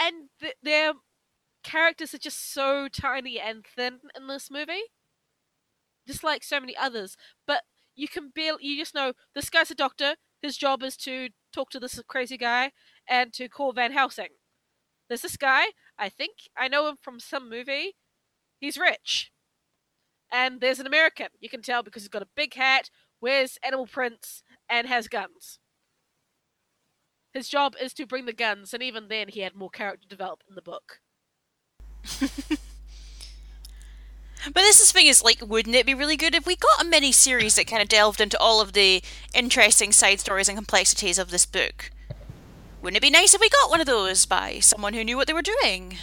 [0.00, 0.94] and th- they're
[1.62, 4.84] characters are just so tiny and thin in this movie.
[6.06, 7.16] Just like so many others.
[7.46, 7.62] But
[7.94, 10.14] you can barely, you just know this guy's a doctor.
[10.40, 12.72] His job is to talk to this crazy guy
[13.08, 14.30] and to call Van Helsing.
[15.08, 15.66] There's this guy,
[15.98, 17.96] I think I know him from some movie.
[18.60, 19.30] He's rich.
[20.32, 21.28] And there's an American.
[21.40, 22.90] You can tell because he's got a big hat,
[23.20, 25.58] wears animal prints, and has guns.
[27.32, 30.44] His job is to bring the guns, and even then, he had more character developed
[30.48, 31.00] in the book.
[34.44, 36.84] But this is thing is like, wouldn't it be really good if we got a
[36.84, 39.02] mini series that kind of delved into all of the
[39.34, 41.90] interesting side stories and complexities of this book?
[42.82, 45.26] Wouldn't it be nice if we got one of those by someone who knew what
[45.26, 45.98] they were doing?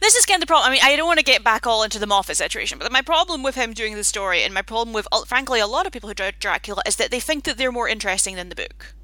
[0.00, 0.70] This is kind of the problem.
[0.70, 3.02] I mean, I don't want to get back all into the Moffat situation, but my
[3.02, 5.92] problem with him doing the story, and my problem with, uh, frankly, a lot of
[5.92, 8.94] people who do Dracula, is that they think that they're more interesting than the book.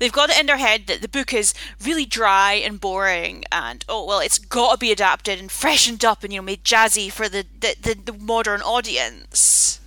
[0.00, 3.84] They've got it in their head that the book is really dry and boring, and
[3.88, 7.10] oh well, it's got to be adapted and freshened up and you know made jazzy
[7.10, 9.80] for the the, the, the modern audience.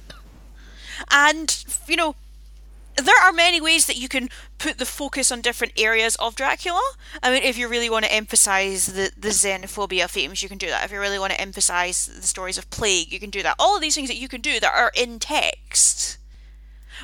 [1.12, 2.16] And you know,
[3.02, 6.82] there are many ways that you can put the focus on different areas of Dracula.
[7.22, 10.68] I mean, if you really want to emphasize the, the xenophobia themes, you can do
[10.68, 10.86] that.
[10.86, 13.56] If you really want to emphasize the stories of plague, you can do that.
[13.60, 16.18] All of these things that you can do that are in text.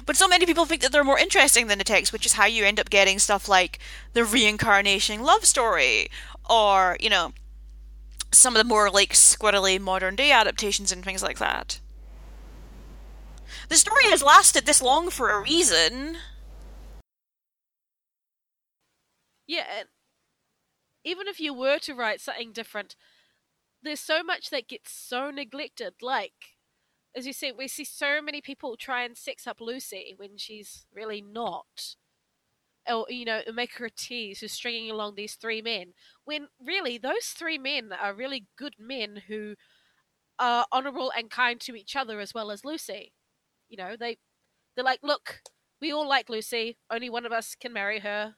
[0.05, 2.45] But so many people think that they're more interesting than the text, which is how
[2.45, 3.79] you end up getting stuff like
[4.13, 6.09] the reincarnation love story,
[6.49, 7.31] or, you know,
[8.31, 11.79] some of the more like squirrely modern day adaptations and things like that.
[13.67, 16.17] The story has lasted this long for a reason.
[19.47, 19.83] Yeah,
[21.03, 22.95] even if you were to write something different,
[23.81, 25.93] there's so much that gets so neglected.
[26.01, 26.57] Like,
[27.15, 30.85] as you said, we see so many people try and sex up Lucy when she's
[30.93, 31.95] really not.
[32.87, 35.93] Or, you know, make her a tease who's stringing along these three men.
[36.23, 39.55] When really, those three men are really good men who
[40.37, 43.13] are honourable and kind to each other as well as Lucy.
[43.69, 44.17] You know, they
[44.75, 45.41] they're like, look,
[45.81, 46.77] we all like Lucy.
[46.89, 48.35] Only one of us can marry her,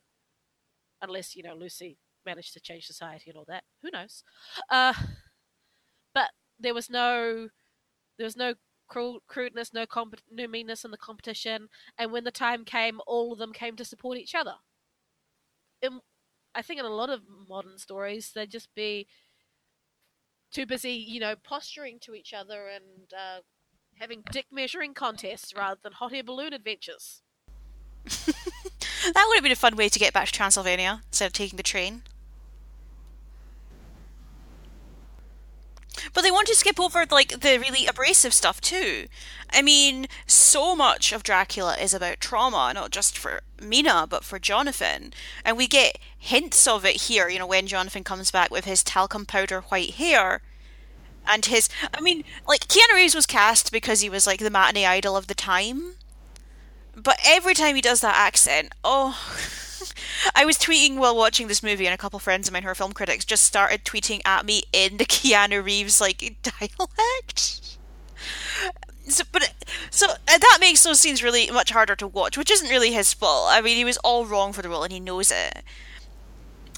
[1.01, 3.63] unless you know Lucy managed to change society and all that.
[3.81, 4.23] Who knows?
[4.69, 4.93] Uh,
[6.13, 7.49] but there was no
[8.17, 8.55] there was no
[8.87, 11.69] cruel, crudeness, no comp- no meanness in the competition.
[11.97, 14.55] And when the time came, all of them came to support each other.
[15.81, 15.99] In,
[16.55, 19.07] I think in a lot of modern stories, they'd just be
[20.51, 23.39] too busy, you know, posturing to each other and uh,
[23.99, 27.21] having dick measuring contests rather than hot air balloon adventures.
[28.05, 31.57] that would have been a fun way to get back to Transylvania instead of taking
[31.57, 32.03] the train.
[36.13, 39.07] But they want to skip over like the really abrasive stuff too.
[39.51, 44.37] I mean, so much of Dracula is about trauma, not just for Mina, but for
[44.37, 45.13] Jonathan.
[45.43, 48.83] And we get hints of it here, you know, when Jonathan comes back with his
[48.83, 50.41] talcum powder white hair
[51.27, 54.85] and his I mean, like Keanu Reeves was cast because he was like the matinee
[54.85, 55.93] idol of the time.
[56.95, 59.17] But every time he does that accent, oh
[60.35, 62.75] I was tweeting while watching this movie, and a couple friends of mine who are
[62.75, 67.77] film critics just started tweeting at me in the Keanu Reeves like dialect.
[69.07, 69.53] So, but
[69.89, 73.13] so uh, that makes those scenes really much harder to watch, which isn't really his
[73.13, 73.47] fault.
[73.49, 75.63] I mean, he was all wrong for the role, and he knows it.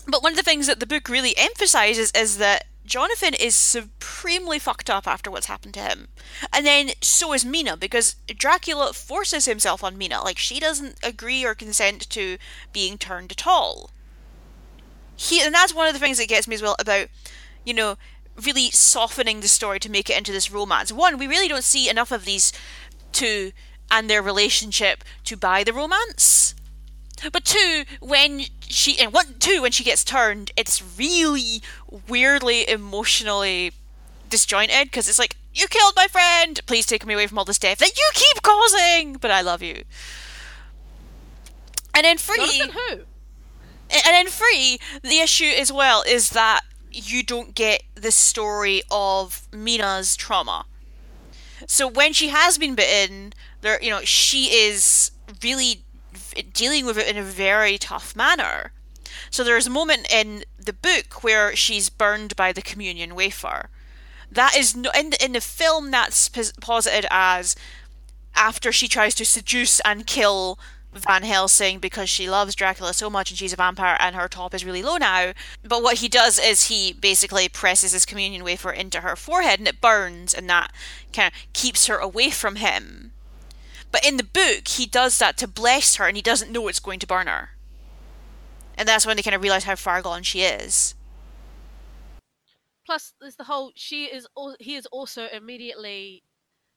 [0.08, 4.58] But one of the things that the book really emphasizes is that Jonathan is supremely
[4.58, 6.08] fucked up after what's happened to him.
[6.52, 10.24] And then so is Mina, because Dracula forces himself on Mina.
[10.24, 12.38] Like, she doesn't agree or consent to
[12.74, 13.92] being turned at all.
[15.16, 17.08] He, and that's one of the things that gets me as well about,
[17.64, 17.98] you know,
[18.44, 20.92] really softening the story to make it into this romance.
[20.92, 22.52] One, we really don't see enough of these
[23.12, 23.52] two
[23.92, 26.56] and their relationship to buy the romance.
[27.32, 31.62] But two, when she and one two when she gets turned, it's really
[32.08, 33.72] weirdly emotionally
[34.30, 36.60] disjointed because it's like you killed my friend.
[36.66, 39.62] Please take me away from all this death that you keep causing, but I love
[39.62, 39.84] you.
[41.94, 42.92] And then free, who?
[43.90, 44.80] and then free.
[45.02, 46.62] The issue as well is that
[46.92, 50.66] you don't get the story of Mina's trauma.
[51.68, 55.12] So when she has been bitten, there, you know, she is
[55.44, 55.84] really
[56.54, 58.72] dealing with it in a very tough manner.
[59.30, 63.70] So there's a moment in the book where she's burned by the communion wafer.
[64.32, 66.30] That is no, in the, in the film that's
[66.62, 67.56] posited as
[68.36, 70.60] after she tries to seduce and kill
[70.94, 74.54] Van Helsing because she loves Dracula so much and she's a vampire and her top
[74.54, 75.34] is really low now.
[75.64, 79.68] But what he does is he basically presses his communion wafer into her forehead and
[79.68, 80.72] it burns and that
[81.14, 83.12] kind of keeps her away from him.
[83.92, 86.80] But in the book, he does that to bless her and he doesn't know it's
[86.80, 87.52] going to burn her.
[88.78, 90.96] and that's when they kind of realize how far gone she is.
[92.86, 94.28] Plus, there's the whole she is.
[94.60, 96.24] He is also immediately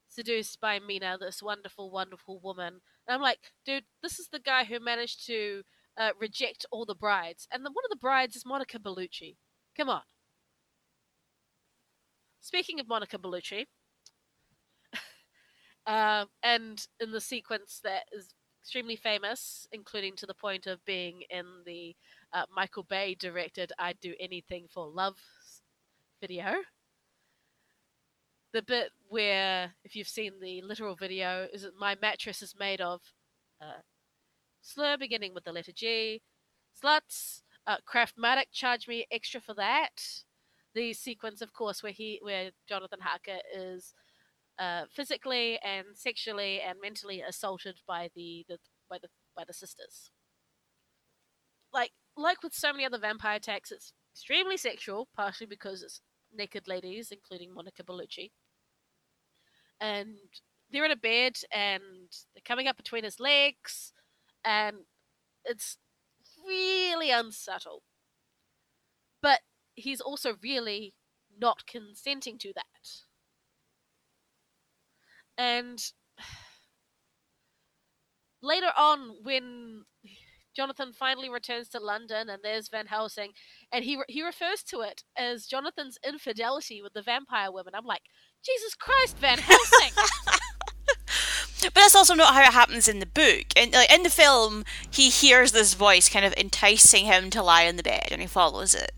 [0.09, 2.81] seduced by Mina, this wonderful, wonderful woman.
[3.07, 5.63] And I'm like, dude, this is the guy who managed to
[5.97, 9.37] uh, reject all the brides, and the, one of the brides is Monica Bellucci.
[9.77, 10.03] Come on.
[12.41, 13.67] Speaking of Monica Bellucci,
[15.87, 21.23] um, and in the sequence that is extremely famous, including to the point of being
[21.31, 21.97] in the
[22.33, 25.19] uh, Michael Bay directed "I'd Do Anything for Love"
[26.21, 26.55] video.
[28.53, 32.81] The bit where, if you've seen the literal video, is that my mattress is made
[32.81, 33.01] of
[33.61, 33.81] uh,
[34.61, 36.23] slur beginning with the letter G,
[36.83, 40.23] sluts, uh, Craftmatic charge me extra for that.
[40.75, 43.95] The sequence, of course, where he, where Jonathan Harker is
[44.59, 50.11] uh, physically and sexually and mentally assaulted by the, the by the by the sisters.
[51.73, 56.01] Like like with so many other vampire attacks, it's extremely sexual, partially because it's
[56.35, 58.31] naked ladies, including Monica Bellucci.
[59.81, 60.17] And
[60.71, 61.83] they're in a bed and
[62.35, 63.93] they're coming up between his legs,
[64.45, 64.77] and
[65.45, 65.79] it's
[66.47, 67.83] really unsubtle.
[69.23, 69.41] But
[69.75, 70.95] he's also really
[71.39, 73.12] not consenting to that.
[75.43, 75.83] And
[78.43, 79.85] later on, when
[80.55, 83.33] Jonathan finally returns to London and there's Van Helsing,
[83.73, 87.75] and he, re- he refers to it as Jonathan's infidelity with the vampire woman.
[87.75, 88.03] I'm like,
[88.45, 89.93] Jesus Christ, Van Helsing!
[91.63, 93.47] But that's also not how it happens in the book.
[93.57, 97.63] In, like, in the film, he hears this voice kind of enticing him to lie
[97.63, 98.93] in the bed, and he follows it,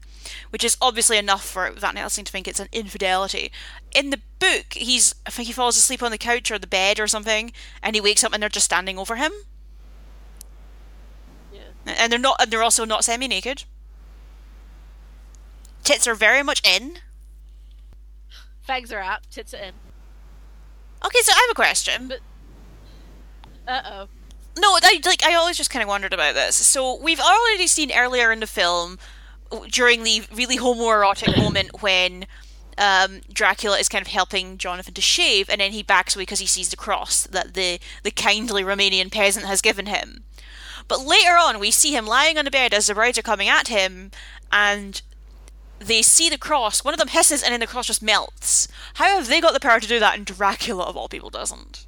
[0.55, 3.51] which is obviously enough for Van Helsing to think it's an infidelity.
[3.93, 7.01] In the book, he's I think he falls asleep on the couch or the bed
[7.01, 7.53] or something,
[7.83, 9.33] and he wakes up and they're just standing over him,
[11.53, 11.63] yeah.
[11.85, 12.37] and they're not.
[12.41, 13.65] And they're also not semi-naked.
[15.83, 16.99] Tits are very much in.
[18.69, 19.75] Fags are out, tits are in.
[21.05, 22.07] Okay, so I have a question.
[22.07, 22.21] But-
[23.67, 24.09] Uh oh.
[24.57, 26.55] No, I like I always just kind of wondered about this.
[26.55, 29.01] So we've already seen earlier in the film
[29.71, 32.27] during the really homoerotic moment when
[32.79, 36.41] um, Dracula is kind of helping Jonathan to shave, and then he backs away because
[36.41, 40.25] he sees the cross that the the kindly Romanian peasant has given him.
[40.89, 43.49] But later on, we see him lying on the bed as the brides are coming
[43.49, 44.11] at him,
[44.53, 45.01] and
[45.79, 46.85] they see the cross.
[46.85, 48.69] One of them hisses, and then the cross just melts.
[48.95, 51.87] How have they got the power to do that, and Dracula of all people doesn't?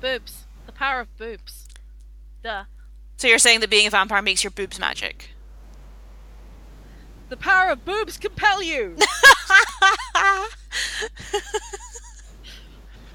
[0.00, 0.44] Boobs.
[0.66, 1.66] The power of boobs.
[2.42, 2.64] Duh.
[3.16, 5.30] So you're saying that being a vampire makes your boobs magic?
[7.28, 8.96] The power of boobs compel you!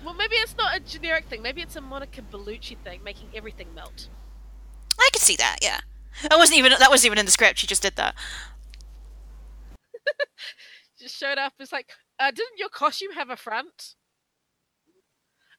[0.03, 1.41] well, maybe it's not a generic thing.
[1.41, 4.09] Maybe it's a Monica Bellucci thing, making everything melt.
[4.99, 5.79] I could see that, yeah.
[6.23, 7.59] That wasn't even that wasn't even in the script.
[7.59, 8.15] She just did that.
[10.99, 11.53] Just showed up.
[11.59, 11.89] It's like,
[12.19, 13.95] uh, didn't your costume have a front?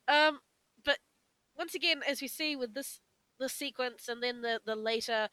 [0.06, 0.40] Um,
[0.84, 0.98] but
[1.56, 3.00] once again, as we see with this
[3.40, 5.30] this sequence, and then the the later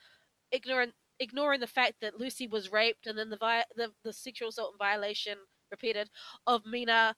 [0.52, 4.50] ignorant ignoring the fact that Lucy was raped, and then the vi- the the sexual
[4.50, 5.38] assault and violation
[5.72, 6.10] repeated
[6.48, 7.16] of Mina,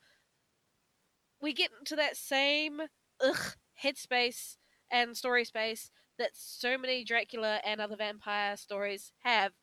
[1.42, 2.82] we get into that same
[3.24, 4.58] ugh headspace
[4.92, 5.90] and story space
[6.20, 9.54] that so many Dracula and other vampire stories have,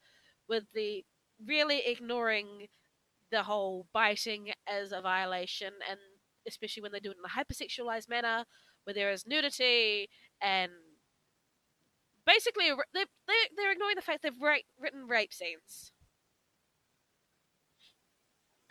[0.49, 1.05] with the
[1.45, 2.66] really ignoring
[3.30, 6.01] the whole biting as a violation, and
[6.49, 8.45] especially when they do it in a hypersexualized manner,
[8.84, 10.09] where there is nudity
[10.43, 10.72] and
[12.28, 15.92] basically they're, they're, they're ignoring the fact they've ra- written rape scenes.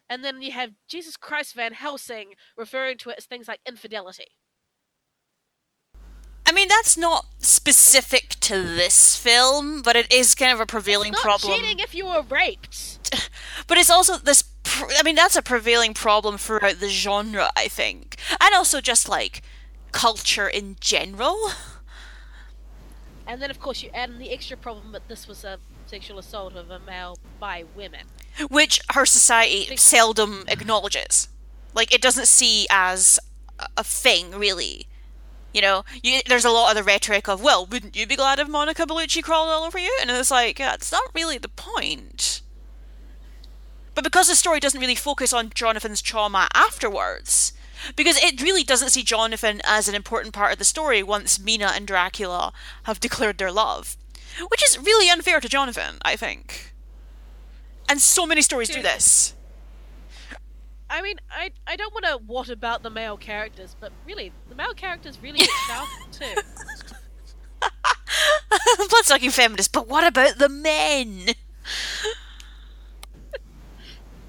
[0.10, 4.28] And then you have Jesus Christ Van Helsing referring to it as things like infidelity.
[6.46, 11.12] I mean, that's not specific to this film, but it is kind of a prevailing
[11.12, 11.60] Not problem.
[11.60, 13.00] cheating if you were raped.
[13.66, 14.44] But it's also this.
[14.64, 19.10] Pr- I mean, that's a prevailing problem throughout the genre, I think, and also just
[19.10, 19.42] like
[19.92, 21.50] culture in general.
[23.28, 26.18] And then, of course, you add in the extra problem that this was a sexual
[26.18, 28.06] assault of a male by women.
[28.50, 31.28] which her society seldom acknowledges.
[31.74, 33.20] Like it doesn't see as
[33.60, 34.88] a- a thing, really.
[35.54, 38.38] You know, you, there's a lot of the rhetoric of, "Well, wouldn't you be glad
[38.40, 41.38] if Monica Bellucci crawled all over you?" And it's like, uh, yeah, it's not really
[41.40, 42.42] the point.
[43.96, 47.54] But because the story doesn't really focus on Jonathan's trauma afterwards,
[47.96, 51.72] because it really doesn't see Jonathan as an important part of the story once Mina
[51.76, 52.54] and Dracula
[52.84, 53.98] have declared their love,
[54.50, 56.74] which is really unfair to Jonathan, I think.
[57.90, 59.34] And so many stories do this.
[60.90, 64.56] I mean, I I don't want to what about the male characters, but really, the
[64.56, 66.42] male characters really get shafted too.
[68.90, 71.28] blood-sucking feminist, but what about the men?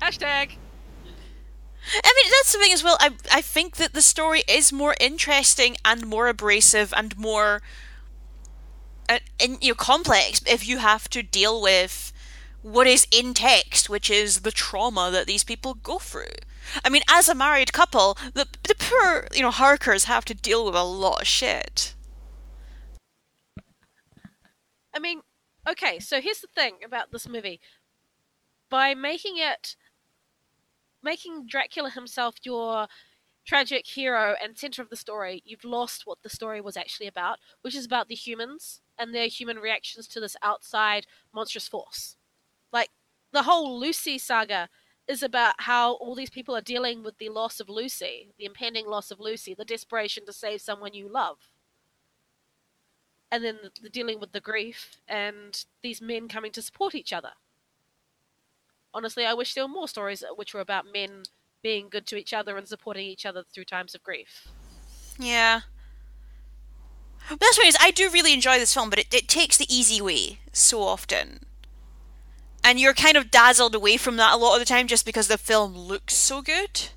[0.00, 0.56] Hashtag.
[1.92, 2.96] I mean, that's the thing as well.
[3.00, 7.62] I I think that the story is more interesting and more abrasive and more,
[9.08, 12.12] uh, in, you know, complex if you have to deal with
[12.62, 16.36] what is in text, which is the trauma that these people go through.
[16.84, 20.64] I mean, as a married couple, the the poor you know Harkers have to deal
[20.66, 21.94] with a lot of shit.
[24.94, 25.20] I mean,
[25.68, 27.60] okay, so here's the thing about this movie.
[28.70, 29.76] By making it
[31.02, 32.88] making Dracula himself your
[33.48, 37.38] tragic hero and center of the story, you've lost what the story was actually about,
[37.62, 42.16] which is about the humans and their human reactions to this outside monstrous force.
[42.72, 42.90] Like
[43.32, 44.68] the whole Lucy saga
[45.06, 48.86] is about how all these people are dealing with the loss of Lucy, the impending
[48.86, 51.38] loss of Lucy, the desperation to save someone you love.
[53.32, 57.12] And then the, the dealing with the grief and these men coming to support each
[57.12, 57.32] other
[58.94, 61.22] honestly, I wish there were more stories which were about men
[61.62, 64.48] being good to each other and supporting each other through times of grief.
[65.18, 65.60] Yeah.
[67.28, 67.76] That's what.
[67.80, 71.40] I do really enjoy this film, but it, it takes the easy way so often.
[72.64, 75.28] And you're kind of dazzled away from that a lot of the time just because
[75.28, 76.88] the film looks so good.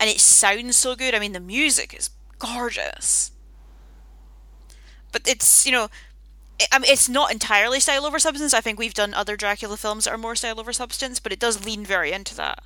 [0.00, 1.14] And it sounds so good.
[1.14, 3.32] I mean, the music is gorgeous.
[5.10, 5.88] But it's, you know,
[6.72, 8.52] I mean, it's not entirely style over substance.
[8.52, 11.38] I think we've done other Dracula films that are more style over substance, but it
[11.38, 12.62] does lean very into that.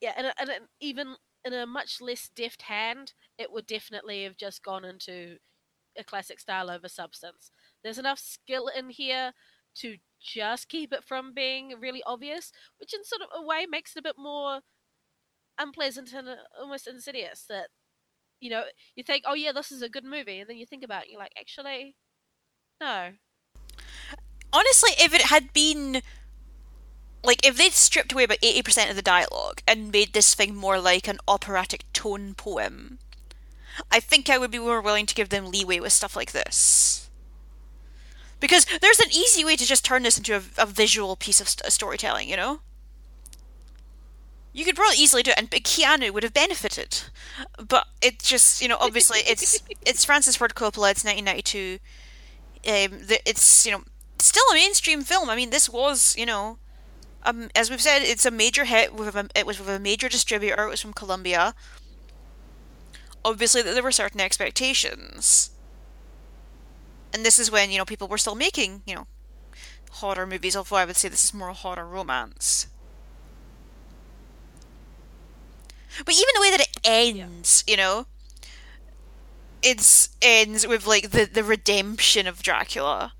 [0.00, 4.62] Yeah, and, and, even in a much less deft hand, it would definitely have just
[4.62, 5.38] gone into
[5.98, 7.50] a classic style over substance.
[7.82, 9.32] There's enough skill in here
[9.76, 13.96] to just keep it from being really obvious, which in sort of a way makes
[13.96, 14.60] it a bit more
[15.58, 16.28] unpleasant and
[16.60, 17.68] almost insidious that
[18.40, 18.64] you know,
[18.94, 21.10] you think, oh yeah, this is a good movie, and then you think about it,
[21.10, 21.96] you're like, actually,
[22.80, 23.12] no.
[24.52, 26.02] Honestly, if it had been
[27.24, 30.54] like if they'd stripped away about eighty percent of the dialogue and made this thing
[30.54, 32.98] more like an operatic tone poem,
[33.90, 37.10] I think I would be more willing to give them leeway with stuff like this.
[38.38, 41.48] Because there's an easy way to just turn this into a, a visual piece of
[41.48, 42.60] st- storytelling, you know?
[44.56, 47.02] You could probably easily do it, and Keanu would have benefited.
[47.68, 50.92] But it just, you know, obviously it's it's Francis Ford Coppola.
[50.92, 51.78] It's 1992.
[52.66, 53.84] Um, it's you know
[54.18, 55.28] still a mainstream film.
[55.28, 56.56] I mean, this was you know,
[57.22, 58.94] um, as we've said, it's a major hit.
[58.94, 60.64] With a, it was with a major distributor.
[60.64, 61.54] It was from Columbia.
[63.26, 65.50] Obviously, there were certain expectations,
[67.12, 69.06] and this is when you know people were still making you know
[70.00, 70.56] horror movies.
[70.56, 72.68] Although I would say this is more a horror romance.
[76.04, 77.72] But even the way that it ends, yeah.
[77.72, 78.06] you know,
[79.62, 83.12] it ends with like the the redemption of Dracula.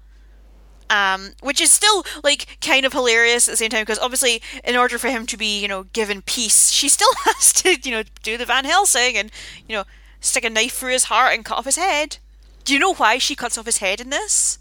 [0.89, 4.77] Um, which is still like kind of hilarious at the same time because obviously in
[4.77, 8.05] order for him to be you know given peace she still has to you know
[8.23, 9.33] do the Van Helsing and
[9.69, 9.83] you know
[10.21, 12.19] stick a knife through his heart and cut off his head.
[12.63, 14.61] Do you know why she cuts off his head in this?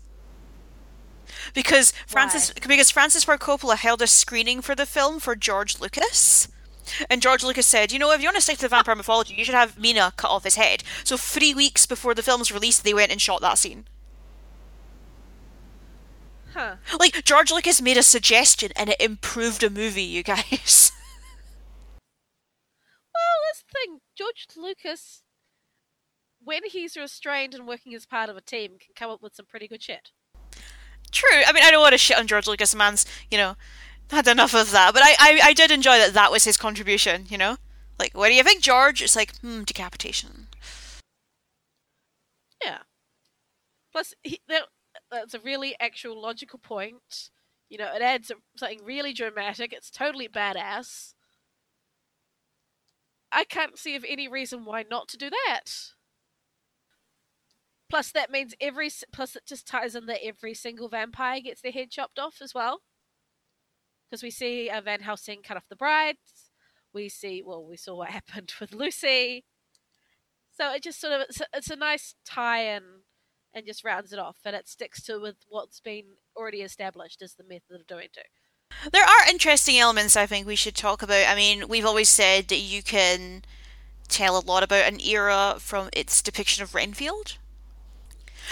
[1.54, 2.68] Because Francis why?
[2.68, 6.48] because Francis Ford Coppola held a screening for the film for George Lucas
[7.10, 9.34] and George Lucas said, you know, if you want to stick to the vampire mythology,
[9.36, 10.84] you should have Mina cut off his head.
[11.04, 13.86] So three weeks before the film's released, they went and shot that scene.
[16.54, 16.76] Huh.
[16.98, 20.44] Like, George Lucas made a suggestion and it improved a movie, you guys.
[23.14, 24.00] well, that's the thing.
[24.18, 25.24] George Lucas,
[26.42, 29.46] when he's restrained and working as part of a team, can come up with some
[29.46, 30.12] pretty good shit.
[31.12, 31.42] True.
[31.46, 33.56] I mean, I don't want to shit on George Lucas, man's, you know,
[34.10, 34.94] had enough of that.
[34.94, 37.58] But I, I, I did enjoy that that was his contribution, you know?
[37.98, 39.02] Like, what do you think, George?
[39.02, 40.48] It's like, hmm, decapitation.
[42.64, 42.80] Yeah.
[43.92, 44.64] Plus, he, that,
[45.12, 47.30] that's a really actual logical point.
[47.70, 49.74] You know, it adds something really dramatic.
[49.74, 51.14] It's totally badass.
[53.32, 55.64] I can't see of any reason why not to do that.
[57.90, 58.90] Plus, that means every.
[59.12, 62.54] Plus, it just ties in that every single vampire gets their head chopped off as
[62.54, 62.82] well
[64.10, 66.52] because we see uh, Van Helsing cut off the brides.
[66.94, 69.44] We see, well, we saw what happened with Lucy.
[70.58, 72.84] So it just sort of it's a, it's a nice tie-in
[73.54, 76.04] and just rounds it off, and it sticks to with what's been
[76.36, 78.28] already established as the method of doing it.
[78.92, 81.28] There are interesting elements I think we should talk about.
[81.28, 83.44] I mean, we've always said that you can
[84.08, 87.38] tell a lot about an era from its depiction of Renfield.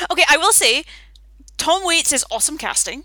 [0.09, 0.83] Okay, I will say,
[1.57, 3.03] Tom Waits is awesome casting.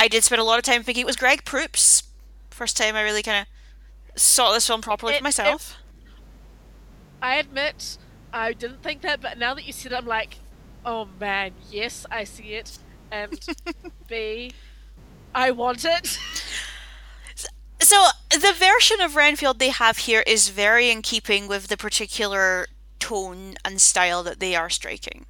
[0.00, 2.04] I did spend a lot of time thinking it was Greg Proops.
[2.48, 5.76] First time I really kind of saw this film properly it, for myself.
[5.76, 6.08] It,
[7.20, 7.98] I admit,
[8.32, 10.38] I didn't think that, but now that you said it, I'm like,
[10.86, 12.78] oh man, yes, I see it.
[13.12, 13.38] And
[14.08, 14.54] B,
[15.34, 16.18] I want it.
[17.82, 22.68] So the version of Renfield they have here is very in keeping with the particular
[23.00, 25.26] tone and style that they are striking.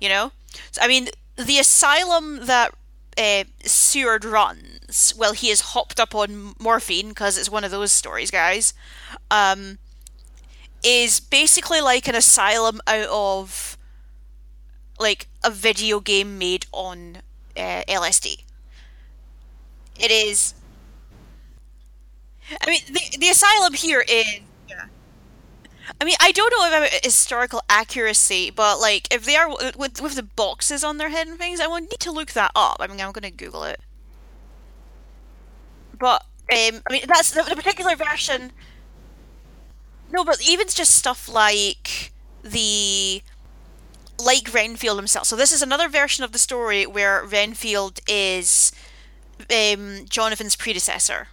[0.00, 0.32] You know,
[0.70, 2.72] so, I mean, the asylum that
[3.18, 7.92] uh, Seward runs, well, he is hopped up on morphine because it's one of those
[7.92, 8.74] stories, guys.
[9.30, 9.78] Um,
[10.82, 13.78] is basically like an asylum out of
[14.98, 17.18] like a video game made on
[17.56, 18.44] uh, LSD.
[19.98, 20.54] It is.
[22.60, 24.40] I mean, the the asylum here is.
[26.00, 30.14] I mean, I don't know about historical accuracy, but like if they are with with
[30.14, 32.78] the boxes on their head and things, I will need to look that up.
[32.80, 33.80] I mean, I'm gonna Google it.
[35.98, 36.22] But
[36.52, 38.52] um, I mean, that's the, the particular version.
[40.10, 42.12] No, but even just stuff like
[42.42, 43.22] the
[44.18, 45.26] like Renfield himself.
[45.26, 48.72] So this is another version of the story where Renfield is
[49.50, 51.28] um, Jonathan's predecessor.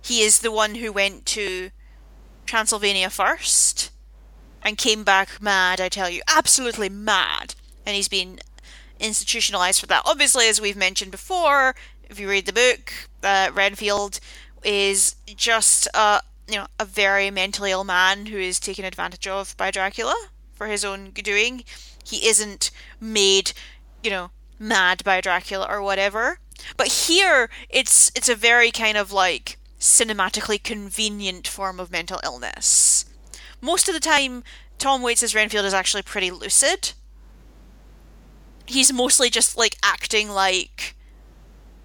[0.00, 1.70] He is the one who went to
[2.46, 3.90] Transylvania first
[4.62, 7.54] and came back mad, I tell you, absolutely mad.
[7.84, 8.38] And he's been
[9.00, 10.02] institutionalized for that.
[10.04, 11.74] Obviously, as we've mentioned before,
[12.08, 14.20] if you read the book, uh, Renfield
[14.62, 19.56] is just a you know a very mentally ill man who is taken advantage of
[19.56, 20.14] by Dracula
[20.52, 21.64] for his own doing.
[22.04, 22.70] He isn't
[23.00, 23.52] made,
[24.02, 26.38] you know, mad by Dracula or whatever.
[26.76, 33.04] But here it's it's a very kind of like cinematically convenient form of mental illness.
[33.60, 34.44] Most of the time
[34.78, 36.92] Tom Waits' as Renfield is actually pretty lucid.
[38.64, 40.94] He's mostly just like acting like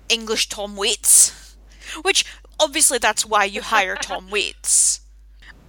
[0.10, 1.56] English Tom Waits.
[2.04, 2.24] Which
[2.60, 5.02] obviously that's why you hire Tom Waits.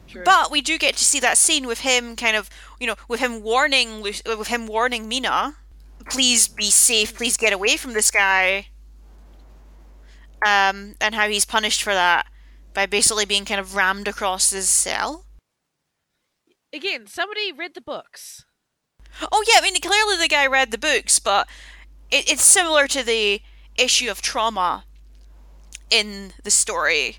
[0.07, 0.23] True.
[0.25, 3.21] But we do get to see that scene with him kind of, you know, with
[3.21, 5.57] him warning with, with him warning Mina,
[6.11, 8.69] please be safe, please get away from this guy.
[10.45, 12.27] Um, and how he's punished for that
[12.75, 15.25] by basically being kind of rammed across his cell.
[16.73, 18.45] Again, somebody read the books.
[19.33, 21.49] Oh yeah, I mean clearly the guy read the books, but
[22.11, 23.41] it, it's similar to the
[23.77, 24.85] issue of trauma
[25.91, 27.19] in the story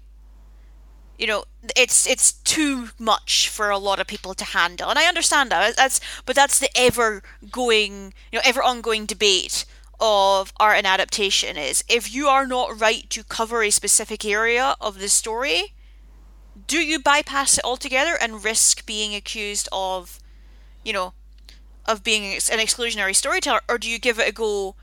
[1.20, 1.44] you know
[1.76, 5.76] it's it's too much for a lot of people to handle and i understand that
[5.76, 9.66] that's but that's the ever going you know ever ongoing debate
[10.00, 14.76] of art and adaptation is if you are not right to cover a specific area
[14.80, 15.74] of the story
[16.68, 20.20] do you bypass it altogether and risk being accused of
[20.84, 21.14] you know
[21.86, 24.76] of being an exclusionary storyteller or do you give it a go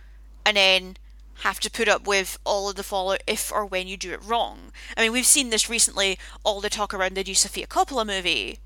[0.45, 0.97] and then
[1.41, 4.25] have to put up with all of the fallout if or when you do it
[4.25, 4.73] wrong.
[4.97, 8.59] I mean, we've seen this recently, all the talk around the new Sofia Coppola movie,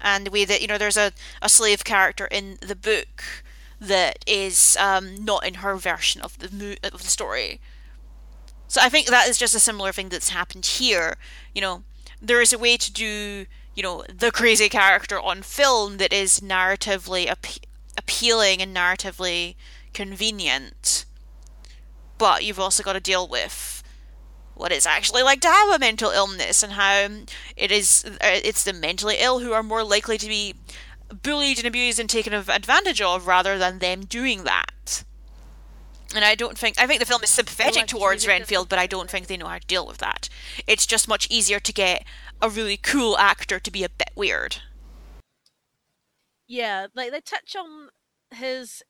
[0.00, 3.24] and the way that, you know, there's a, a slave character in the book
[3.80, 7.60] that is um, not in her version of the, mo- of the story.
[8.68, 11.16] So I think that is just a similar thing that's happened here.
[11.54, 11.82] You know,
[12.22, 16.40] there is a way to do, you know, the crazy character on film that is
[16.40, 17.64] narratively ap-
[17.96, 19.56] appealing and narratively
[19.92, 21.04] convenient
[22.20, 23.82] but you've also got to deal with
[24.54, 27.08] what it's actually like to have a mental illness and how
[27.56, 30.54] it is uh, it's the mentally ill who are more likely to be
[31.22, 35.04] bullied and abused and taken advantage of rather than them doing that.
[36.14, 39.08] And I don't think I think the film is sympathetic towards Renfield, but I don't
[39.08, 40.28] think they know how to deal with that.
[40.66, 42.04] It's just much easier to get
[42.42, 44.56] a really cool actor to be a bit weird.
[46.48, 47.90] Yeah, like they touch on
[48.32, 48.82] his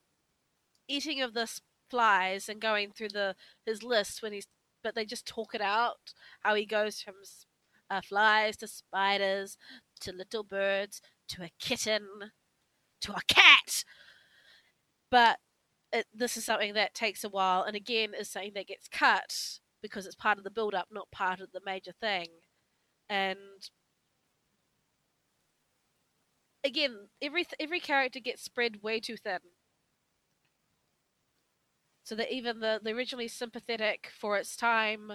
[0.88, 1.60] eating of the
[1.90, 3.34] flies and going through the
[3.66, 4.46] his list when he's
[4.82, 7.14] but they just talk it out how he goes from
[7.90, 9.58] uh, flies to spiders
[10.00, 12.06] to little birds to a kitten
[13.02, 13.84] to a cat.
[15.10, 15.38] But
[15.92, 19.58] it, this is something that takes a while and again is something that gets cut
[19.82, 22.28] because it's part of the build up not part of the major thing.
[23.08, 23.38] And
[26.64, 29.40] again every every character gets spread way too thin.
[32.04, 35.12] So that even the, the originally sympathetic for its time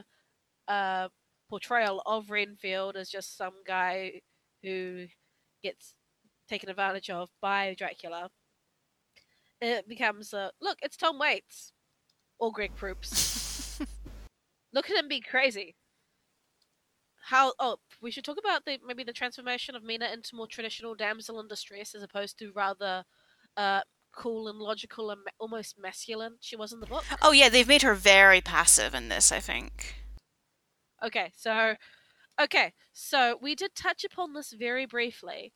[0.67, 1.09] uh,
[1.49, 4.21] portrayal of Renfield is just some guy
[4.63, 5.07] who
[5.61, 5.95] gets
[6.47, 8.29] taken advantage of by Dracula,
[9.61, 11.73] it becomes uh, look, it's Tom Waits
[12.39, 13.79] or Greg Proops.
[14.73, 15.75] look at him be crazy.
[17.27, 17.53] How?
[17.59, 21.39] Oh, we should talk about the maybe the transformation of Mina into more traditional damsel
[21.39, 23.03] in distress as opposed to rather
[23.57, 23.81] uh,
[24.15, 27.03] cool and logical and almost masculine she was in the book.
[27.21, 29.95] Oh yeah, they've made her very passive in this, I think.
[31.03, 31.75] Okay, so
[32.39, 35.53] Okay, so we did touch upon this very briefly,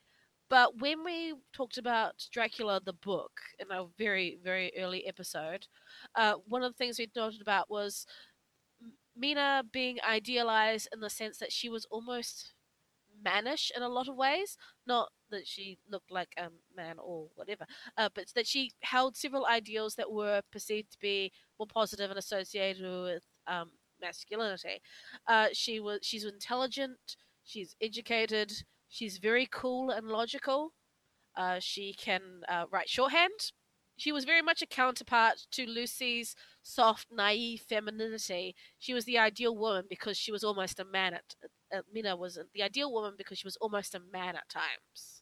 [0.49, 5.67] but when we talked about Dracula the book in a very, very early episode,
[6.15, 8.05] uh, one of the things we noted about was
[9.15, 12.53] Mina being idealized in the sense that she was almost
[13.23, 14.57] mannish in a lot of ways.
[14.87, 17.65] Not that she looked like a man or whatever,
[17.97, 22.17] uh, but that she held several ideals that were perceived to be more positive and
[22.19, 23.71] associated with um,
[24.01, 24.81] masculinity.
[25.27, 28.53] Uh, she was she's intelligent, she's educated,
[28.89, 30.73] she's very cool and logical.
[31.37, 33.51] Uh, she can uh, write shorthand.
[33.97, 38.55] She was very much a counterpart to Lucy's soft, naive femininity.
[38.77, 41.35] She was the ideal woman because she was almost a man at.
[41.73, 45.21] Uh, Mina was the ideal woman because she was almost a man at times.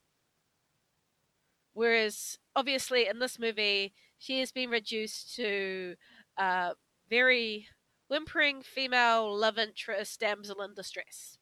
[1.74, 5.96] Whereas, obviously, in this movie, she has been reduced to
[6.38, 6.72] a
[7.10, 7.68] very
[8.08, 11.38] whimpering female love interest damsel in distress.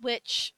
[0.00, 0.54] Which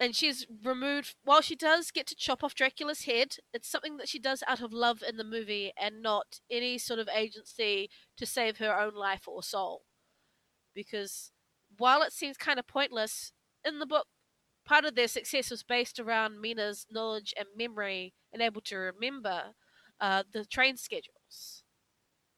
[0.00, 4.08] and she's removed while she does get to chop off Dracula's head, it's something that
[4.08, 8.24] she does out of love in the movie and not any sort of agency to
[8.24, 9.82] save her own life or soul.
[10.72, 11.32] Because
[11.76, 13.32] while it seems kind of pointless,
[13.64, 14.06] in the book
[14.64, 19.54] part of their success was based around Mina's knowledge and memory and able to remember
[20.00, 21.64] uh, the train schedules.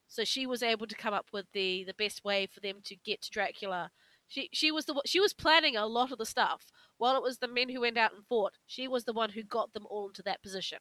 [0.09, 2.97] So she was able to come up with the, the best way for them to
[2.97, 3.91] get to Dracula.
[4.31, 6.67] She she was the she was planning a lot of the stuff.
[6.99, 9.43] While it was the men who went out and fought, she was the one who
[9.43, 10.79] got them all into that position.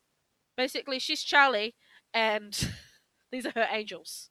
[0.56, 1.74] Basically, she's Charlie,
[2.14, 2.72] and
[3.32, 4.30] these are her angels.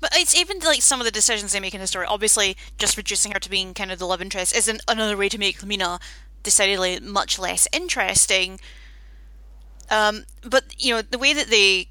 [0.00, 2.06] But it's even like some of the decisions they make in the story.
[2.06, 5.38] Obviously, just reducing her to being kind of the love interest isn't another way to
[5.38, 5.98] make Mina
[6.42, 8.60] decidedly much less interesting.
[9.90, 11.88] Um, but you know the way that they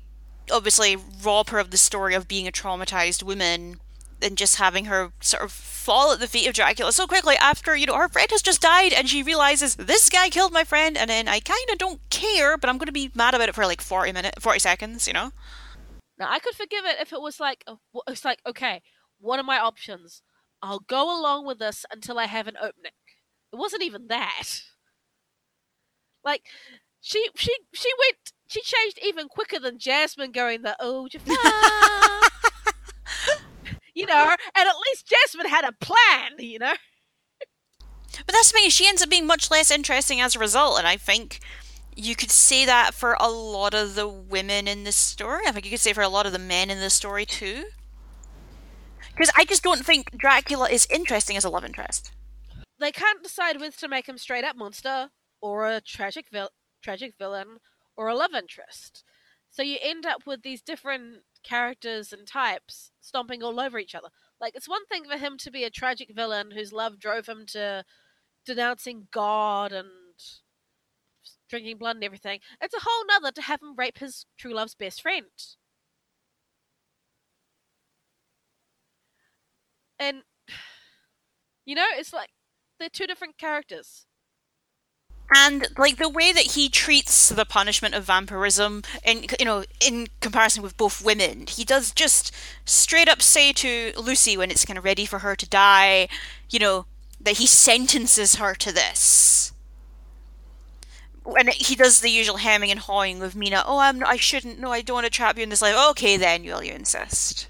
[0.52, 3.78] obviously rob her of the story of being a traumatized woman
[4.22, 7.76] and just having her sort of fall at the feet of Dracula so quickly after,
[7.76, 10.98] you know, her friend has just died and she realizes this guy killed my friend
[10.98, 13.56] and then I kind of don't care, but I'm going to be mad about it
[13.56, 15.32] for like 40 minutes, 40 seconds, you know?
[16.18, 18.82] Now, I could forgive it if it was like, oh, it's like, okay,
[19.20, 20.22] what are my options?
[20.62, 22.94] I'll go along with this until I have an opening.
[23.52, 24.62] It wasn't even that.
[26.24, 26.44] Like,
[27.02, 31.36] she she she went she changed even quicker than Jasmine going the oh Jafar.
[33.96, 36.74] You know, and at least Jasmine had a plan, you know.
[37.40, 40.88] But that's the thing, she ends up being much less interesting as a result, and
[40.88, 41.40] I think
[41.96, 45.44] you could say that for a lot of the women in this story.
[45.48, 47.66] I think you could say for a lot of the men in this story too.
[49.12, 52.12] Because I just don't think Dracula is interesting as a love interest.
[52.80, 55.10] They can't decide whether to make him straight up monster
[55.42, 56.52] or a tragic vil-
[56.84, 57.60] tragic villain
[57.96, 59.06] or a love interest.
[59.50, 64.10] So you end up with these different characters and types stomping all over each other.
[64.42, 67.46] Like it's one thing for him to be a tragic villain whose love drove him
[67.48, 67.86] to
[68.46, 69.90] denouncing God and
[71.50, 72.40] drinking blood and everything.
[72.62, 75.26] It's a whole nother to have him rape his true love's best friend.
[80.00, 80.24] And
[81.66, 82.30] you know, it's like
[82.80, 84.06] they're two different characters.
[85.34, 90.08] And like the way that he treats the punishment of vampirism, in you know, in
[90.22, 92.32] comparison with both women, he does just
[92.64, 96.08] straight up say to Lucy when it's kind of ready for her to die,
[96.50, 96.86] you know,
[97.20, 99.52] that he sentences her to this.
[101.26, 103.64] And he does the usual hemming and hawing with Mina.
[103.66, 104.04] Oh, I'm.
[104.06, 104.60] I shouldn't.
[104.60, 105.76] No, I don't want to trap you in this life.
[105.92, 107.48] Okay, then, you will you insist?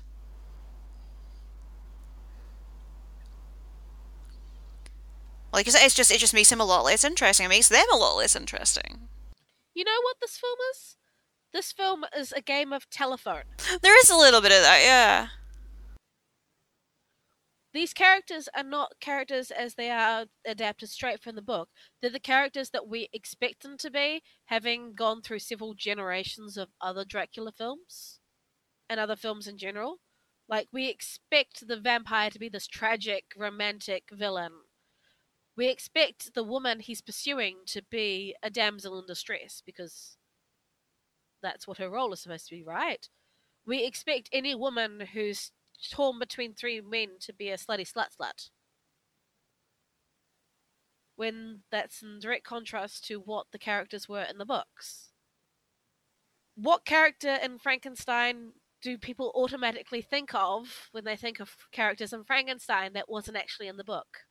[5.55, 7.45] Like it's just it just makes him a lot less interesting.
[7.45, 9.07] It makes them a lot less interesting.
[9.73, 10.97] You know what this film is?
[11.53, 13.43] This film is a game of telephone.
[13.81, 15.27] There is a little bit of that, yeah.
[17.73, 21.69] These characters are not characters as they are adapted straight from the book.
[22.01, 26.69] They're the characters that we expect them to be, having gone through several generations of
[26.81, 28.19] other Dracula films
[28.89, 29.99] and other films in general.
[30.49, 34.51] Like, we expect the vampire to be this tragic, romantic villain
[35.57, 40.17] we expect the woman he's pursuing to be a damsel in distress because
[41.41, 43.07] that's what her role is supposed to be, right?
[43.65, 45.51] We expect any woman who's
[45.91, 48.49] torn between three men to be a slutty slut slut.
[51.15, 55.11] When that's in direct contrast to what the characters were in the books.
[56.55, 62.25] What character in Frankenstein do people automatically think of when they think of characters in
[62.25, 64.25] Frankenstein that wasn't actually in the book?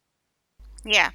[0.85, 1.11] Yeah.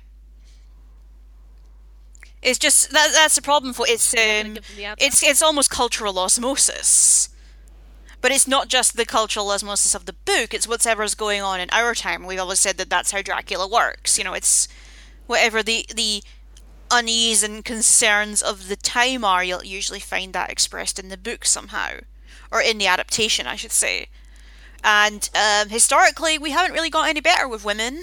[2.42, 4.58] It's just that that's the problem for it's um,
[4.98, 7.30] it's it's almost cultural osmosis.
[8.22, 11.70] But it's not just the cultural osmosis of the book, it's whatever's going on in
[11.72, 12.26] our time.
[12.26, 14.18] We've always said that that's how Dracula works.
[14.18, 14.68] You know, it's
[15.26, 16.22] whatever the, the
[16.92, 21.46] unease and concerns of the time are, you'll usually find that expressed in the book
[21.46, 22.00] somehow.
[22.52, 24.08] Or in the adaptation, I should say.
[24.84, 28.02] And um, historically, we haven't really got any better with women.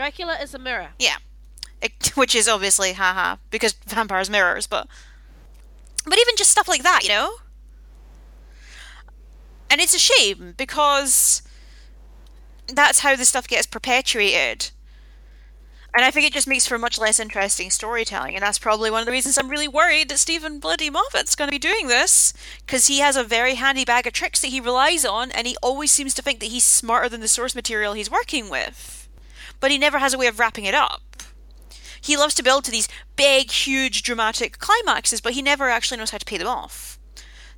[0.00, 0.92] Dracula is a mirror.
[0.98, 1.16] Yeah.
[1.82, 4.86] It, which is obviously, haha, because vampires mirrors, but.
[6.06, 7.34] But even just stuff like that, you know?
[9.68, 11.42] And it's a shame because
[12.66, 14.70] that's how the stuff gets perpetuated.
[15.94, 19.00] And I think it just makes for much less interesting storytelling, and that's probably one
[19.00, 22.32] of the reasons I'm really worried that Steven Bloody Moffat's going to be doing this,
[22.64, 25.58] because he has a very handy bag of tricks that he relies on, and he
[25.62, 28.99] always seems to think that he's smarter than the source material he's working with.
[29.60, 31.02] But he never has a way of wrapping it up.
[32.00, 36.10] He loves to build to these big, huge, dramatic climaxes, but he never actually knows
[36.10, 36.98] how to pay them off.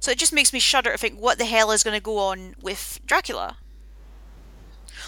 [0.00, 2.18] So it just makes me shudder to think what the hell is going to go
[2.18, 3.58] on with Dracula.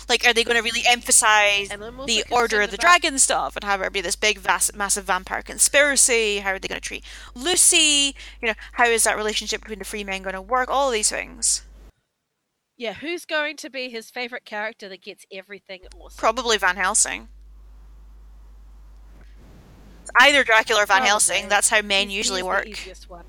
[0.08, 2.80] Like, are they going to really emphasize the Order of the about...
[3.00, 6.38] Dragon stuff and have it be this big, vast, massive vampire conspiracy?
[6.38, 8.14] How are they going to treat Lucy?
[8.40, 10.68] You know, how is that relationship between the Freemen going to work?
[10.68, 11.62] All these things.
[12.76, 16.18] Yeah, who's going to be his favorite character that gets everything awesome?
[16.18, 17.28] Probably Van Helsing.
[20.20, 21.08] Either Dracula or Van Probably.
[21.08, 21.48] Helsing.
[21.48, 22.66] That's how men he's, usually he's work.
[22.66, 23.26] easiest one.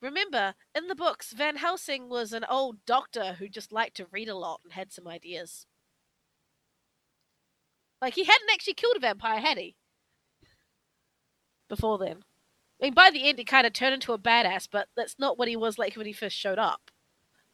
[0.00, 4.28] Remember, in the books, Van Helsing was an old doctor who just liked to read
[4.28, 5.66] a lot and had some ideas.
[8.00, 9.76] Like, he hadn't actually killed a vampire, had he?
[11.68, 12.22] Before then.
[12.80, 15.36] I mean, by the end, he kind of turned into a badass, but that's not
[15.36, 16.92] what he was like when he first showed up.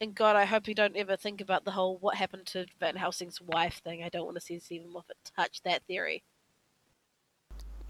[0.04, 2.94] And God, I hope you don't ever think about the whole what happened to Van
[2.94, 4.02] Helsing's wife thing.
[4.02, 6.22] I don't want to see Steven Moffat touch that theory.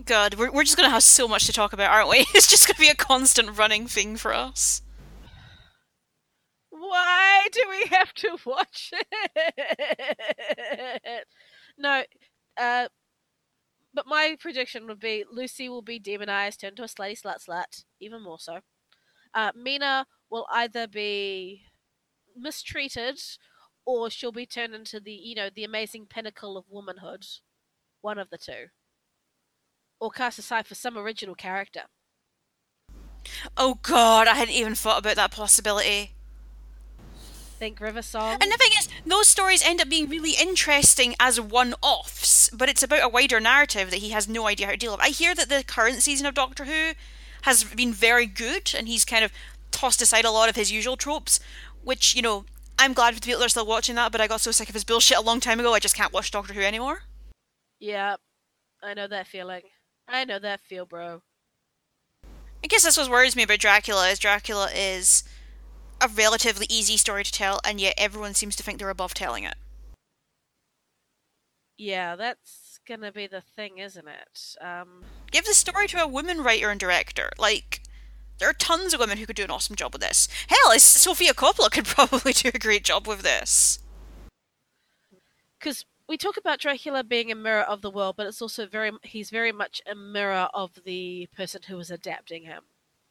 [0.04, 2.18] God, we're, we're just going to have so much to talk about, aren't we?
[2.32, 4.82] It's just going to be a constant running thing for us.
[6.70, 8.92] Why do we have to watch
[9.34, 11.26] it?
[11.76, 12.04] no,
[12.56, 12.86] uh,
[13.92, 17.82] but my prediction would be Lucy will be demonized, turned into a slutty slut slut,
[17.98, 18.60] even more so.
[19.34, 21.64] Uh, Mina will either be
[22.36, 23.20] mistreated
[23.86, 27.26] or she'll be turned into the, you know, the amazing pinnacle of womanhood.
[28.00, 28.66] One of the two
[30.00, 31.82] or cast aside for some original character.
[33.56, 36.12] Oh god, I hadn't even thought about that possibility.
[37.58, 38.36] Think River Song.
[38.40, 42.68] And the thing is, those stories end up being really interesting as one offs, but
[42.68, 45.00] it's about a wider narrative that he has no idea how to deal with.
[45.00, 46.92] I hear that the current season of Doctor Who
[47.42, 49.32] has been very good, and he's kind of
[49.70, 51.40] tossed aside a lot of his usual tropes,
[51.84, 52.44] which, you know,
[52.78, 54.68] I'm glad for the people that are still watching that, but I got so sick
[54.68, 57.02] of his bullshit a long time ago, I just can't watch Doctor Who anymore.
[57.78, 58.16] Yeah,
[58.82, 59.62] I know that feeling.
[60.08, 61.22] I know that feel, bro.
[62.62, 65.22] I guess that's what worries me about Dracula is Dracula is
[66.00, 69.44] a relatively easy story to tell, and yet everyone seems to think they're above telling
[69.44, 69.54] it.
[71.76, 74.64] Yeah, that's gonna be the thing, isn't it?
[74.64, 77.30] Um, Give the story to a woman writer and director.
[77.38, 77.80] Like,
[78.38, 80.28] there are tons of women who could do an awesome job with this.
[80.48, 83.78] Hell, Sofia Coppola could probably do a great job with this.
[85.58, 88.92] Because we talk about Dracula being a mirror of the world, but it's also very
[89.02, 92.64] he's very much a mirror of the person who is adapting him.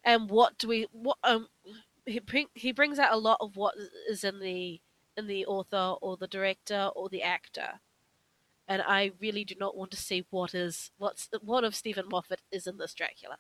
[0.04, 1.48] And what do we what um
[2.06, 3.76] he bring, he brings out a lot of what
[4.10, 4.82] is in the
[5.16, 7.80] in the author or the director or the actor.
[8.68, 12.42] And I really do not want to see what is what's what of Steven Moffat
[12.52, 13.38] is in this Dracula.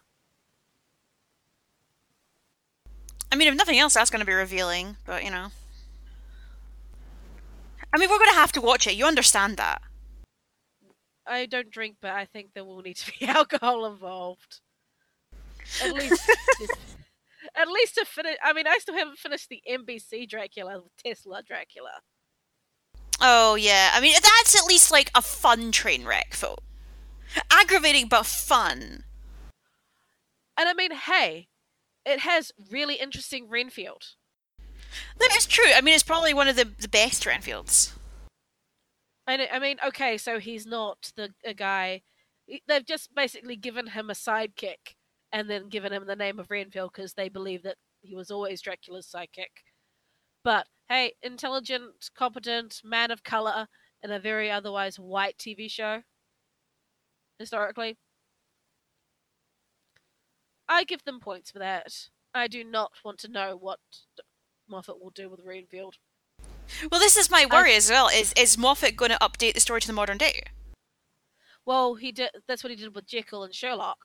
[3.33, 4.95] I mean, if nothing else, that's going to be revealing.
[5.07, 5.47] But you know.
[7.91, 8.93] I mean, we're going to have to watch it.
[8.93, 9.81] You understand that.
[11.25, 14.59] I don't drink, but I think there will need to be alcohol involved.
[15.83, 16.29] At least,
[17.55, 18.37] at least to finish.
[18.43, 22.01] I mean, I still haven't finished the NBC Dracula with Tesla Dracula.
[23.19, 26.57] Oh yeah, I mean that's at least like a fun train wreck, though.
[27.49, 29.05] Aggravating but fun.
[30.55, 31.47] And I mean, hey,
[32.05, 34.03] it has really interesting Renfield.
[35.19, 35.71] That is true.
[35.75, 37.93] I mean, it's probably one of the, the best Renfields.
[39.25, 42.01] I, I mean, okay, so he's not the a guy.
[42.67, 44.95] They've just basically given him a sidekick
[45.31, 48.61] and then given him the name of Renfield because they believe that he was always
[48.61, 49.63] Dracula's sidekick.
[50.43, 53.67] But hey, intelligent, competent man of color
[54.03, 56.03] in a very otherwise white TV show.
[57.39, 57.97] Historically,
[60.67, 62.09] I give them points for that.
[62.33, 63.79] I do not want to know what
[64.67, 65.95] Moffat will do with Renfield.
[66.91, 68.07] Well, this is my worry I, as well.
[68.07, 70.43] Is is Moffat going to update the story to the modern day?
[71.65, 72.31] Well, he did.
[72.47, 73.97] That's what he did with Jekyll and Sherlock.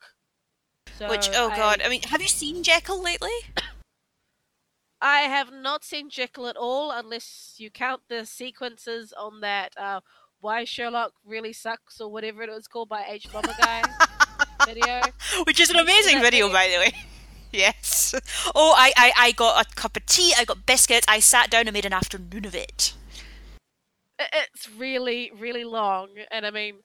[0.99, 3.31] So Which, oh I- god, I mean, have you seen Jekyll lately?
[5.01, 10.01] I have not seen Jekyll at all, unless you count the sequences on that uh,
[10.41, 14.07] "Why Sherlock Really Sucks" or whatever it was called by hbomberguy
[14.69, 15.01] video.
[15.45, 16.53] Which is an Have you seen amazing video, video?
[16.53, 16.93] by the way.
[17.53, 18.15] yes.
[18.55, 21.67] Oh, I, I, I got a cup of tea, I got biscuits, I sat down
[21.67, 22.95] and made an afternoon of it.
[24.19, 26.81] It's really, really long, and I mean,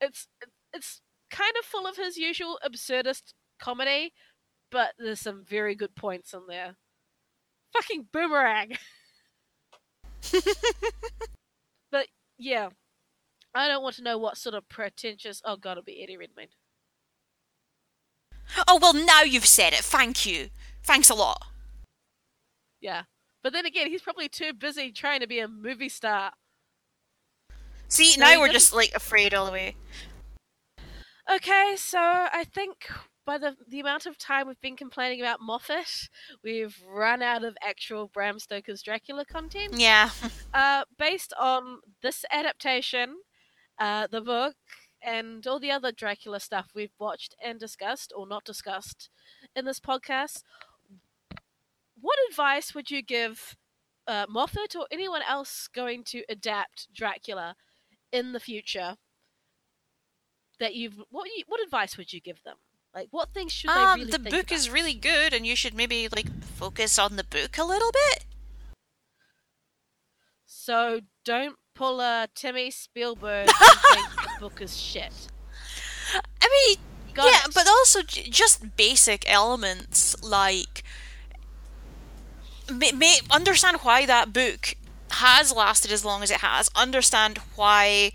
[0.00, 0.28] it's
[0.72, 1.00] it's
[1.30, 4.12] kind of full of his usual absurdist comedy,
[4.70, 6.76] but there's some very good points in there.
[7.72, 8.78] Fucking boomerang.
[11.90, 12.06] but
[12.38, 12.68] yeah,
[13.52, 15.42] I don't want to know what sort of pretentious.
[15.44, 16.50] Oh god, it'll be Eddie Redmayne.
[18.66, 19.80] Oh, well, now you've said it.
[19.80, 20.48] Thank you.
[20.82, 21.44] Thanks a lot.
[22.80, 23.02] Yeah,
[23.42, 26.32] but then again, he's probably too busy trying to be a movie star.
[27.88, 29.76] See, No, now we're just, like, afraid all the way.
[31.30, 32.88] Okay, so I think
[33.26, 36.08] by the the amount of time we've been complaining about Moffat,
[36.42, 39.74] we've run out of actual Bram Stoker's Dracula content.
[39.76, 40.08] Yeah.
[40.54, 43.16] Uh, based on this adaptation,
[43.78, 44.54] uh, the book,
[45.02, 49.10] and all the other Dracula stuff we've watched and discussed, or not discussed,
[49.54, 50.42] in this podcast,
[52.00, 53.56] what advice would you give
[54.06, 57.56] uh, Moffat or anyone else going to adapt Dracula
[58.12, 58.96] in the future?
[60.60, 62.56] That you've what you, what advice would you give them?
[62.94, 64.52] Like what things should they Um, really the book about?
[64.52, 68.24] is really good, and you should maybe, like, focus on the book a little bit.
[70.46, 75.12] So don't pull a Timmy Spielberg and think the book is shit.
[76.14, 76.76] I mean,
[77.14, 77.54] Got yeah, it.
[77.54, 80.84] but also j- just basic elements like
[82.72, 84.74] may, may understand why that book
[85.12, 86.70] has lasted as long as it has.
[86.74, 88.12] Understand why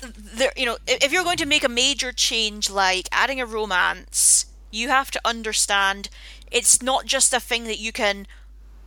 [0.00, 4.46] there, you know, if you're going to make a major change like adding a romance,
[4.70, 6.08] you have to understand
[6.50, 8.26] it's not just a thing that you can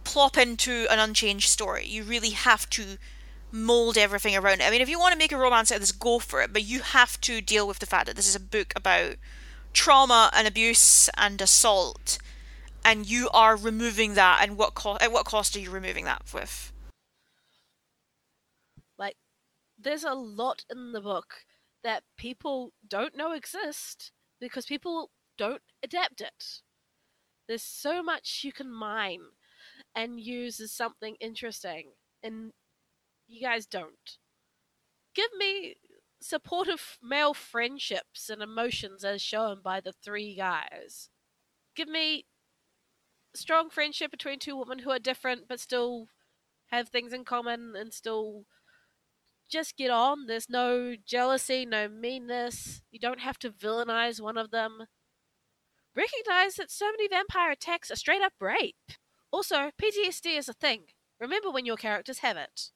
[0.04, 1.86] plop into an unchanged story.
[1.86, 2.98] You really have to
[3.52, 4.68] mold everything around it.
[4.68, 6.52] I mean, if you want to make a romance out of this, go for it,
[6.54, 9.16] but you have to deal with the fact that this is a book about
[9.74, 12.18] trauma and abuse and assault,
[12.84, 14.40] and you are removing that.
[14.42, 16.72] And what at what cost are you removing that with?
[18.98, 19.18] Like,
[19.78, 21.46] there's a lot in the book
[21.84, 26.62] that people don't know exist because people don't adapt it.
[27.48, 29.22] There's so much you can mine
[29.96, 31.92] and use as something interesting,
[32.22, 32.52] and
[33.28, 34.18] you guys don't.
[35.16, 35.76] Give me
[36.22, 41.10] supportive male friendships and emotions as shown by the three guys.
[41.76, 42.26] Give me
[43.36, 46.08] strong friendship between two women who are different but still
[46.68, 48.46] have things in common and still
[49.50, 50.28] just get on.
[50.28, 52.82] There's no jealousy, no meanness.
[52.92, 54.86] You don't have to villainize one of them.
[55.96, 58.76] Recognize that so many vampire attacks are straight up rape.
[59.32, 60.84] Also, PTSD is a thing.
[61.20, 62.72] Remember when your characters have it.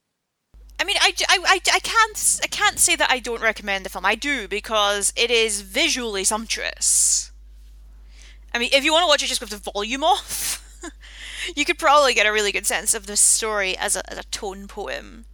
[0.82, 3.90] I mean, I, I, I, I can't I can't say that I don't recommend the
[3.90, 4.04] film.
[4.04, 7.32] I do because it is visually sumptuous.
[8.52, 10.82] I mean, if you want to watch it just with the volume off,
[11.56, 14.24] you could probably get a really good sense of the story as a, as a
[14.24, 15.26] tone poem.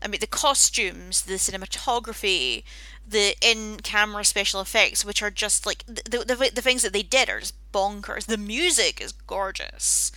[0.00, 2.62] I mean, the costumes, the cinematography,
[3.08, 7.28] the in-camera special effects, which are just like the, the the things that they did
[7.28, 8.26] are just bonkers.
[8.26, 10.12] The music is gorgeous.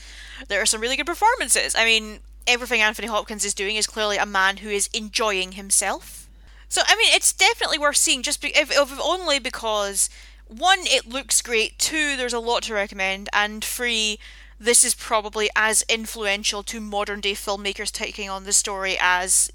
[0.48, 1.74] There are some really good performances.
[1.74, 6.30] I mean, everything Anthony Hopkins is doing is clearly a man who is enjoying himself.
[6.68, 8.24] So I mean, it's definitely worth seeing.
[8.24, 10.10] Just be, if, if only because
[10.48, 11.78] one, it looks great.
[11.78, 14.20] Two, there's a lot to recommend, and three,
[14.60, 19.52] this is probably as influential to modern day filmmakers taking on the story as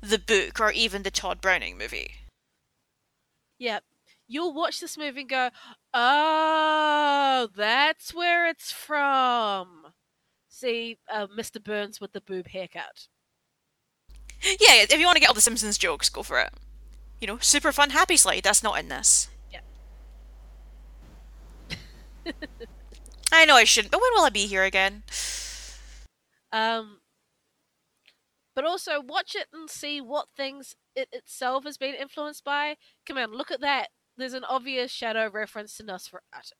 [0.00, 2.12] the book or even the Tod Browning movie.
[3.58, 3.84] Yep.
[4.26, 5.50] You'll watch this movie and go,
[5.92, 9.89] oh, that's where it's from.
[10.60, 11.62] See, uh, Mr.
[11.62, 13.08] Burns with the boob haircut.
[14.42, 16.52] Yeah, if you want to get all the Simpsons jokes, go for it.
[17.18, 18.42] You know, super fun happy slide.
[18.42, 19.30] That's not in this.
[19.50, 19.60] Yeah.
[23.32, 25.02] I know I shouldn't, but when will I be here again?
[26.52, 26.98] Um,
[28.54, 32.76] but also watch it and see what things it itself has been influenced by.
[33.06, 33.88] Come on, look at that.
[34.18, 36.52] There's an obvious shadow reference to Nosferatu.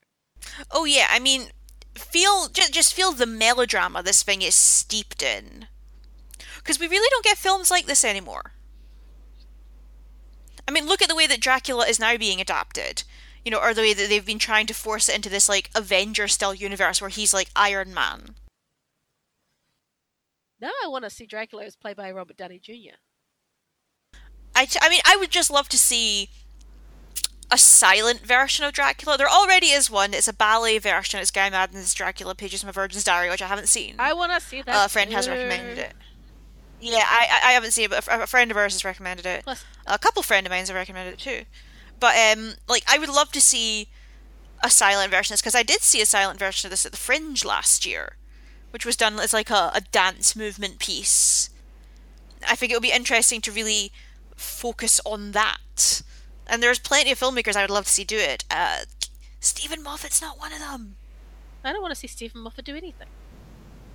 [0.71, 1.51] Oh yeah, I mean,
[1.95, 5.67] feel just just feel the melodrama this thing is steeped in.
[6.59, 8.53] Because we really don't get films like this anymore.
[10.69, 13.03] I mean, look at the way that Dracula is now being adapted.
[13.45, 15.71] You know, or the way that they've been trying to force it into this like
[15.75, 18.35] Avenger style universe where he's like Iron Man.
[20.61, 22.99] Now I want to see Dracula as played by Robert Downey Jr.
[24.55, 26.29] I, t- I mean, I would just love to see
[27.51, 29.19] a silent version of Dracula.
[29.19, 30.15] There already is one.
[30.15, 31.21] It's a ballet version.
[31.21, 33.97] It's Guy Maddin's Dracula Pages from a Virgin's Diary, which I haven't seen.
[33.99, 34.75] I want to see that.
[34.75, 35.93] Uh, a friend has recommended it.
[36.81, 39.45] Yeah, I, I haven't seen it, but a, a friend of ours has recommended it.
[39.45, 41.43] Plus, A couple friend of mine have recommended it too.
[41.99, 43.89] But um, like I would love to see
[44.63, 46.93] a silent version of this because I did see a silent version of this at
[46.93, 48.17] the Fringe last year,
[48.71, 51.51] which was done as like a, a dance movement piece.
[52.49, 53.93] I think it would be interesting to really
[54.37, 56.03] focus on that.
[56.51, 58.45] And there's plenty of filmmakers I would love to see do it.
[58.51, 58.81] Uh,
[59.39, 60.97] Steven Moffat's not one of them.
[61.65, 63.07] I don't want to see Steven Moffat do anything.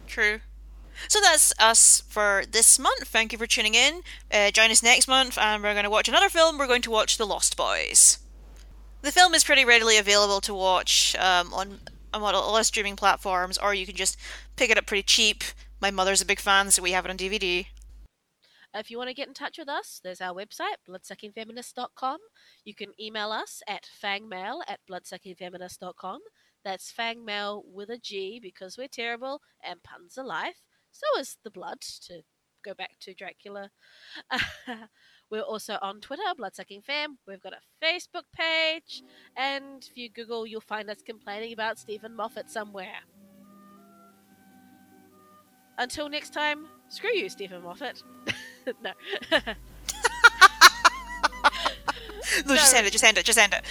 [0.08, 0.40] True.
[1.10, 3.04] So that's us for this month.
[3.04, 4.02] Thank you for tuning in.
[4.32, 6.58] Uh, join us next month, and we're going to watch another film.
[6.58, 8.20] We're going to watch The Lost Boys.
[9.02, 11.80] The film is pretty readily available to watch um, on,
[12.14, 14.18] on a lot of streaming platforms, or you can just
[14.56, 15.44] pick it up pretty cheap.
[15.82, 17.68] My mother's a big fan, so we have it on DVD.
[18.78, 22.18] If you want to get in touch with us, there's our website, bloodsuckingfeminist.com.
[22.66, 26.20] You can email us at fangmail at bloodsuckingfeminist.com.
[26.66, 30.62] That's fangmail with a G because we're terrible and puns are life.
[30.92, 32.24] So is the blood, to
[32.66, 33.70] go back to Dracula.
[35.30, 37.18] we're also on Twitter, bloodsuckingfam.
[37.26, 39.04] We've got a Facebook page.
[39.38, 43.04] And if you Google, you'll find us complaining about Steven Moffat somewhere.
[45.78, 48.04] Until next time, screw you, Steven Moffat.
[48.84, 48.92] no.
[52.46, 53.64] No, just end it, just end it, just end it.